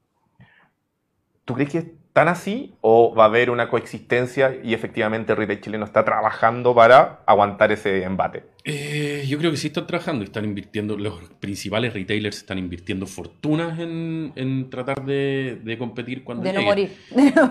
[1.45, 5.61] ¿Tú crees que tan así o va a haber una coexistencia y efectivamente el retail
[5.61, 8.45] chileno está trabajando para aguantar ese embate?
[8.65, 13.07] Eh, yo creo que sí están trabajando y están invirtiendo, los principales retailers están invirtiendo
[13.07, 16.91] fortunas en, tratar de, competir cuando De no morir.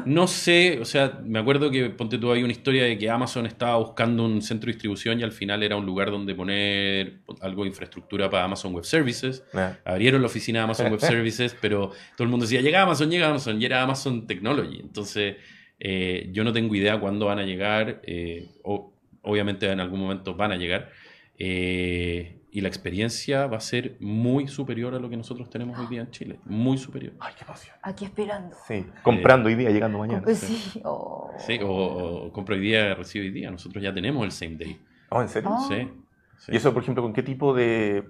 [0.06, 3.48] no sé, o sea, me acuerdo que, ponte tú, hay una historia de que Amazon
[3.48, 7.64] estaba buscando un centro de distribución y al final era un lugar donde poner algo
[7.64, 9.44] de infraestructura para Amazon Web Services.
[9.86, 13.30] Abrieron la oficina de Amazon Web Services, pero todo el mundo decía, llega Amazon, llega
[13.30, 14.80] Amazon, y era Amazon Technology.
[14.80, 15.38] Entonces,
[15.80, 20.36] eh, yo no tengo idea cuándo van a llegar, eh, o obviamente en algún momento
[20.36, 20.92] van a llegar.
[21.40, 25.88] Eh, y la experiencia va a ser muy superior a lo que nosotros tenemos hoy
[25.88, 26.40] día en Chile.
[26.46, 27.14] Muy superior.
[27.20, 27.76] Ay, qué pasión.
[27.82, 28.56] Aquí esperando.
[28.68, 30.22] Sí, comprando hoy día, llegando mañana.
[30.24, 30.82] Pues sí.
[30.84, 31.32] Oh.
[31.38, 33.52] Sí, o, compro hoy día, recibo hoy día.
[33.52, 34.80] Nosotros ya tenemos el same day.
[35.10, 35.52] Oh, ¿en serio?
[35.68, 35.88] Sí,
[36.52, 38.10] ¿Y eso, por ejemplo, con qué tipo de...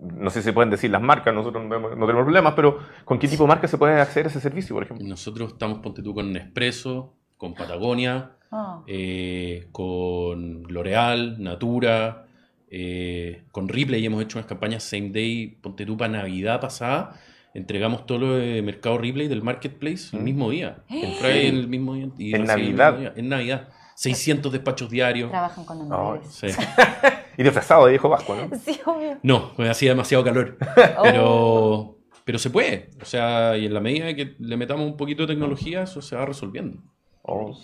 [0.00, 3.28] No sé si se pueden decir las marcas, nosotros no, tenemos problemas, pero ¿con qué
[3.28, 5.06] tipo de marcas se puede acceder a ese servicio, por ejemplo?
[5.06, 8.82] Nosotros estamos, ponte tú, con Nespresso, con Patagonia, ah.
[8.86, 12.27] eh, con L'Oreal, Natura,
[12.70, 17.18] eh, con Ripley hemos hecho unas campañas same day, ponte tú para Navidad pasada.
[17.54, 20.24] Entregamos todo lo de Mercado Ripley del Marketplace el mm.
[20.24, 20.82] mismo día.
[20.88, 22.36] Compré el mismo día.
[22.36, 23.12] en Navidad.
[23.16, 23.68] En Navidad.
[23.96, 25.30] 600 despachos diarios.
[25.30, 26.28] Trabajan con animales.
[26.30, 26.46] sí.
[27.36, 28.56] y disfrazado de viejo vasco, ¿no?
[28.64, 29.18] Sí, obvio.
[29.22, 30.58] No, me hacía demasiado calor.
[31.02, 32.90] Pero, pero se puede.
[33.00, 36.14] O sea, y en la medida que le metamos un poquito de tecnología, eso se
[36.14, 36.82] va resolviendo.
[37.22, 37.56] Oh.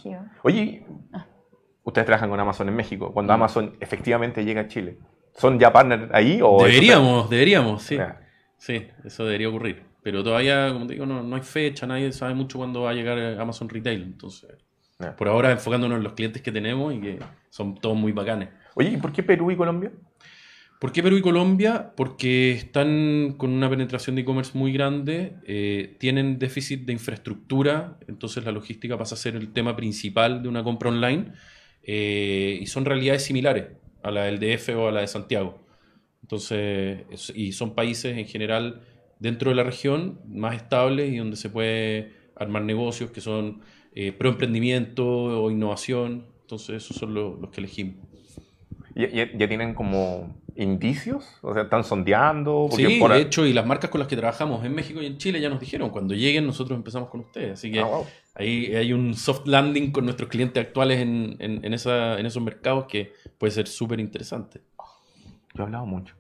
[0.43, 1.27] Oye, ah
[1.85, 3.37] ustedes trabajan con Amazon en México, cuando mm.
[3.37, 4.99] Amazon efectivamente llega a Chile.
[5.37, 6.41] ¿Son ya partners ahí?
[6.43, 7.99] O deberíamos, deberíamos, sí.
[8.57, 9.83] Sí, eso debería ocurrir.
[10.03, 13.19] Pero todavía, como te digo, no, hay fecha, nadie sabe mucho cuándo va a llegar
[13.41, 14.03] Amazon Retail.
[14.03, 14.51] Entonces,
[15.17, 17.19] por ahora enfocándonos en los clientes que tenemos y que
[17.51, 18.51] son todos muy bacanes.
[18.75, 19.93] Oye, ¿y por qué Perú y Colombia?
[20.79, 21.93] ¿Por qué Perú y Colombia?
[21.97, 28.45] Porque están con una penetración de e-commerce muy grande, eh, tienen déficit de infraestructura, entonces
[28.45, 31.33] la logística pasa a ser el tema principal de una compra online
[31.87, 33.67] eh, y son realidades similares
[34.03, 35.59] a la del DF o a la de Santiago.
[36.23, 38.83] Entonces, y son países en general
[39.19, 43.61] dentro de la región más estables y donde se puede armar negocios que son
[43.95, 46.27] eh, pro emprendimiento o innovación.
[46.43, 47.97] Entonces, esos son los, que elegimos.
[48.95, 51.25] ¿Ya, ya, tienen como indicios?
[51.43, 52.69] O sea, ¿están sondeando?
[52.71, 55.41] sí, de hecho, y las marcas con las que trabajamos en México y en Chile
[55.41, 57.55] ya nos dijeron, cuando lleguen nosotros empezamos con ustedes.
[57.55, 58.03] Así que ah,
[58.35, 63.13] ahí hay un soft landing con nuestros clientes actuales en, esa, en esos mercados que
[63.39, 64.61] puede ser súper interesante.
[65.55, 66.15] Yo he hablado mucho.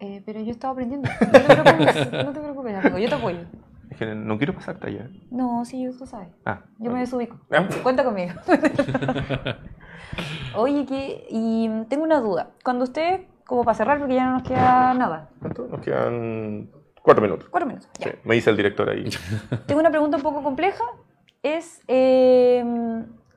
[0.00, 1.08] Eh, pero yo estaba aprendiendo.
[1.20, 3.38] No te preocupes, no te preocupes, amigo, yo te apoyo.
[3.90, 5.10] Es que no quiero pasar talla.
[5.30, 6.28] No, sí, tú sabes.
[6.44, 7.40] Ah, Yo me desubico.
[7.50, 7.68] Ah.
[7.82, 8.32] Cuenta conmigo.
[10.54, 12.50] Oye, que, y tengo una duda.
[12.64, 15.66] Cuando usted, como para cerrar, porque ya no nos queda nada, ¿Cuánto?
[15.66, 16.70] Nos quedan
[17.02, 17.48] cuatro minutos.
[17.50, 17.90] cuatro minutos.
[17.98, 18.12] ya.
[18.12, 19.10] Sí, me dice el director ahí.
[19.66, 20.84] Tengo una pregunta un poco compleja.
[21.42, 22.64] Es, eh,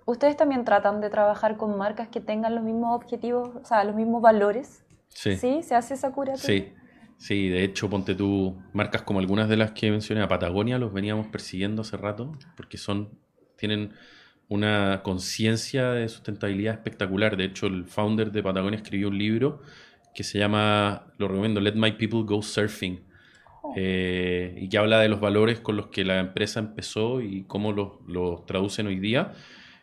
[0.06, 3.96] ¿ustedes también tratan de trabajar con marcas que tengan los mismos objetivos, o sea, los
[3.96, 4.86] mismos valores?
[5.10, 5.36] Sí.
[5.36, 6.36] ¿Se hace esa cura?
[6.36, 6.74] Sí,
[7.18, 10.94] sí, de hecho, ponte tú, marcas como algunas de las que mencioné, a Patagonia los
[10.94, 13.18] veníamos persiguiendo hace rato, porque son,
[13.58, 13.94] tienen
[14.48, 17.36] una conciencia de sustentabilidad espectacular.
[17.36, 19.62] De hecho, el founder de Patagonia escribió un libro
[20.14, 23.00] que se llama, lo recomiendo, Let My People Go Surfing,
[23.76, 27.72] eh, y que habla de los valores con los que la empresa empezó y cómo
[27.72, 29.34] los, los traducen hoy día.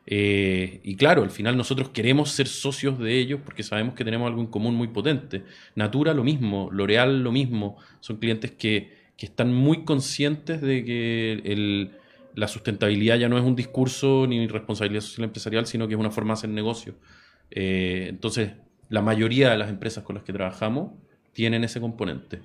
[0.07, 4.27] Eh, y claro, al final nosotros queremos ser socios de ellos porque sabemos que tenemos
[4.29, 5.45] algo en común muy potente.
[5.75, 7.77] Natura lo mismo, L'Oreal lo mismo.
[8.01, 11.93] Son clientes que, que están muy conscientes de que el-
[12.35, 16.11] la sustentabilidad ya no es un discurso ni responsabilidad social empresarial, sino que es una
[16.11, 16.95] forma de hacer negocio.
[17.51, 18.53] Eh, entonces,
[18.91, 20.93] la mayoría de las empresas con las que trabajamos
[21.33, 22.43] tienen ese componente.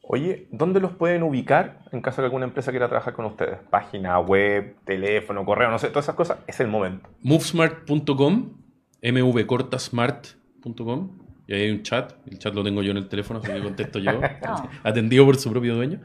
[0.00, 3.58] Oye, ¿dónde los pueden ubicar en caso de que alguna empresa quiera trabajar con ustedes?
[3.70, 6.38] Página web, teléfono, correo, no sé, todas esas cosas.
[6.48, 7.08] Es el momento.
[7.20, 8.54] Movesmart.com,
[9.02, 13.52] mvcortasmart.com, y ahí hay un chat, el chat lo tengo yo en el teléfono, así
[13.52, 14.20] que contesto yo,
[14.82, 16.00] atendido por su propio dueño.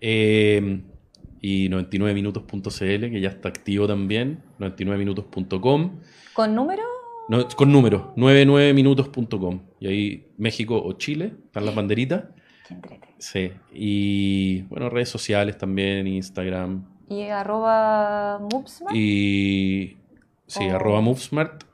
[0.00, 0.82] Eh,
[1.40, 6.00] y 99minutos.cl, que ya está activo también, 99minutos.com,
[6.34, 6.97] ¿Con número?
[7.28, 12.24] No, con número, 99minutos.com, y ahí México o Chile, están las banderitas,
[13.18, 18.94] sí, y bueno, redes sociales también, Instagram, ¿Y arroba Moopsmart?
[18.94, 19.96] Y
[20.46, 20.74] sí, Oh.
[20.76, 21.64] arroba Movesmart.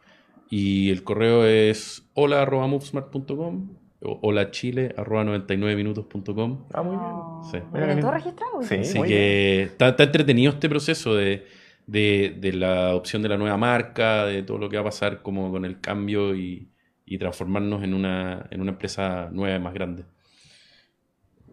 [0.49, 3.71] Y el correo es hola arroba movesmart.com
[4.03, 6.67] o hola chile arroba 99minutos.com.
[6.73, 7.65] Ah, muy bien.
[7.65, 8.23] ¿lo Mira tienen qué todo bien.
[8.23, 8.63] registrado?
[8.63, 8.75] Sí.
[8.77, 11.45] Así muy que está, está entretenido este proceso de,
[11.87, 15.23] de- de la adopción de la nueva marca, de todo lo que va a pasar
[15.23, 16.71] como con el cambio y,
[17.05, 20.05] y transformarnos en una, en una empresa nueva y más grande.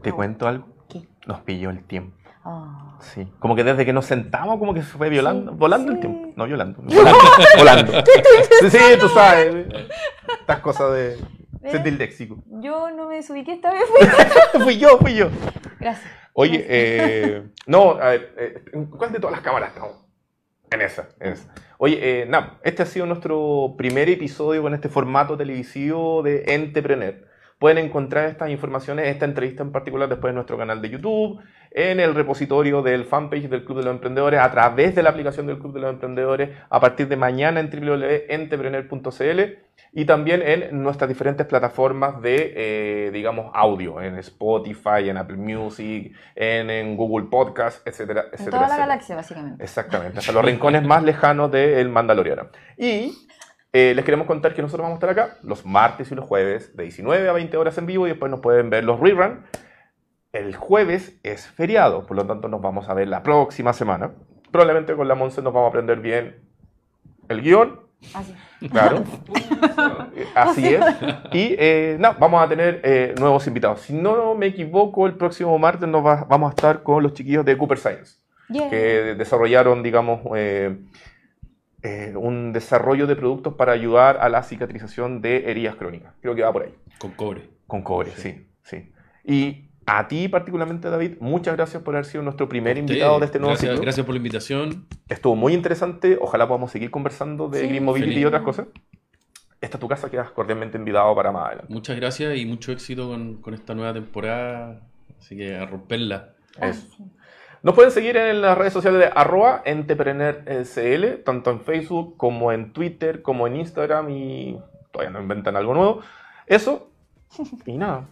[0.01, 0.67] ¿Te cuento algo?
[0.89, 1.07] ¿Qué?
[1.27, 2.15] Nos pilló el tiempo.
[2.43, 2.97] Ah.
[3.01, 3.27] Sí.
[3.39, 6.33] Como que desde que nos sentamos, como que se fue violando, Sí, volando el tiempo.
[6.35, 6.81] No, violando.
[6.83, 7.21] Volando.
[7.57, 7.91] volando.
[8.61, 9.67] Sí, sí, tú sabes.
[10.39, 11.17] Estas cosas de
[11.61, 11.71] ¿Ves?
[11.71, 12.43] ser disléxico.
[12.61, 13.83] Yo no me desubiqué esta vez.
[13.87, 15.29] fui- fui yo, fui yo.
[15.79, 16.09] Gracias.
[16.33, 19.97] Oye, eh, no, a ver, eh, ¿en ¿cuál de todas las cámaras estamos?
[20.71, 21.53] En esa, en esa.
[21.77, 27.27] Oye, eh, nada, este ha sido nuestro primer episodio con este formato televisivo de Entrepreneur.
[27.59, 31.41] Pueden encontrar estas informaciones, esta entrevista en particular, después en nuestro canal de YouTube,
[31.71, 35.47] en el repositorio del fanpage del Club de los Emprendedores, a través de la aplicación
[35.47, 39.41] del Club de los Emprendedores, a partir de mañana en www.entrepreneur.cl
[39.93, 46.13] y también en nuestras diferentes plataformas de, eh, digamos, audio, en Spotify, en Apple Music,
[46.35, 48.51] en, en Google Podcast, etcétera, En etcétera.
[48.51, 48.87] toda la etcétera.
[48.87, 49.63] galaxia, básicamente.
[49.63, 52.47] Exactamente, hasta los rincones más lejanos del Mandaloriano.
[52.77, 53.17] Y
[53.73, 56.75] eh, les queremos contar que nosotros vamos a estar acá los martes y los jueves
[56.75, 59.39] de 19 a 20 horas en vivo y después nos pueden ver los reruns.
[60.33, 64.11] El jueves es feriado, por lo tanto nos vamos a ver la próxima semana.
[64.51, 66.37] Probablemente con la Monse nos vamos a aprender bien
[67.29, 67.79] el guion,
[68.13, 68.33] Así.
[68.69, 69.03] claro.
[70.35, 70.83] Así es.
[71.33, 73.81] Y eh, nada, vamos a tener eh, nuevos invitados.
[73.81, 77.45] Si no me equivoco, el próximo martes nos va- vamos a estar con los chiquillos
[77.45, 78.17] de Cooper Science
[78.49, 78.69] Yeah.
[78.69, 80.77] que desarrollaron, digamos, eh,
[81.83, 86.13] eh, un desarrollo de productos para ayudar a la cicatrización de heridas crónicas.
[86.21, 86.75] Creo que va por ahí.
[86.99, 87.49] Con cobre.
[87.65, 88.91] Con cobre, sí, sí.
[89.23, 93.39] Y a ti particularmente, David, muchas gracias por haber sido nuestro primer invitado de este
[93.39, 93.81] nuevo gracias, ciclo.
[93.83, 94.87] gracias por la invitación.
[95.09, 96.17] Estuvo muy interesante.
[96.21, 97.67] Ojalá podamos seguir conversando de Sí.
[97.67, 98.23] Green Mobility Feliz.
[98.23, 98.67] y otras cosas.
[99.59, 101.73] Esta es tu casa, quedas cordialmente invitado para más adelante.
[101.73, 104.81] Muchas gracias y mucho éxito con, con esta nueva temporada.
[105.19, 106.33] Así que a romperla.
[106.59, 106.87] Eso.
[107.63, 112.73] Nos pueden seguir en las redes sociales de arroba entrepreneurcl, tanto en Facebook como en
[112.73, 114.57] Twitter, como en Instagram y
[114.91, 116.01] todavía no inventan algo nuevo.
[116.47, 116.89] Eso
[117.67, 118.07] y nada.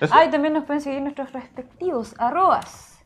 [0.00, 0.14] Eso.
[0.16, 2.98] Ah, y también nos pueden seguir nuestros respectivos arrobas.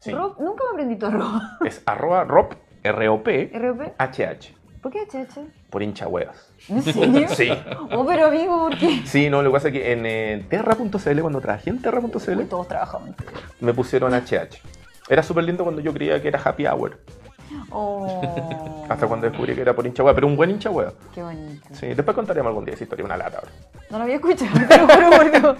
[0.00, 0.12] Sí.
[0.12, 1.58] Rob, nunca me aprendí tu arroba.
[1.64, 3.92] Es arroba rop, R-O-P, RP.
[3.98, 5.40] H-H, ¿Por qué HH?
[5.68, 6.50] por hincha huevas.
[6.68, 7.28] ¿En serio?
[7.28, 7.50] Sí.
[7.92, 9.02] Oh, pero amigo, ¿por qué?
[9.04, 12.66] Sí, no, lo que pasa es que en eh, terra.cl, cuando trabajé en terra.cl, Todos
[12.66, 13.10] trabajamos.
[13.60, 14.58] me pusieron HH.
[15.08, 16.98] Era súper lindo cuando yo creía que era happy hour,
[17.72, 18.86] Oh.
[18.88, 20.92] hasta cuando descubrí que era por hincha hueva, pero un buen hincha hueva.
[21.14, 21.66] Qué bonito.
[21.72, 23.50] Sí, después contaremos algún día esa historia, una lata ahora.
[23.90, 24.50] No lo había escuchado,
[24.94, 25.58] juro por Dios.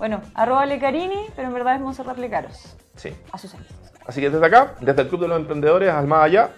[0.00, 2.74] Bueno, arroba Lecarini, pero en verdad es Monserrat Lecaros.
[2.96, 3.14] Sí.
[3.32, 3.78] A sus servicios.
[4.06, 6.50] Así que desde acá, desde el Club de los Emprendedores al más allá,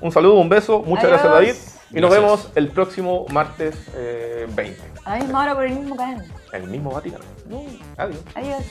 [0.00, 1.22] un saludo, un beso, muchas Adiós.
[1.22, 1.54] gracias David
[1.96, 2.20] y nos Gracias.
[2.20, 4.82] vemos el próximo martes eh, 20.
[5.04, 6.24] A la misma hora por el mismo canal.
[6.52, 7.24] el mismo Vaticano.
[7.96, 8.64] Adiós.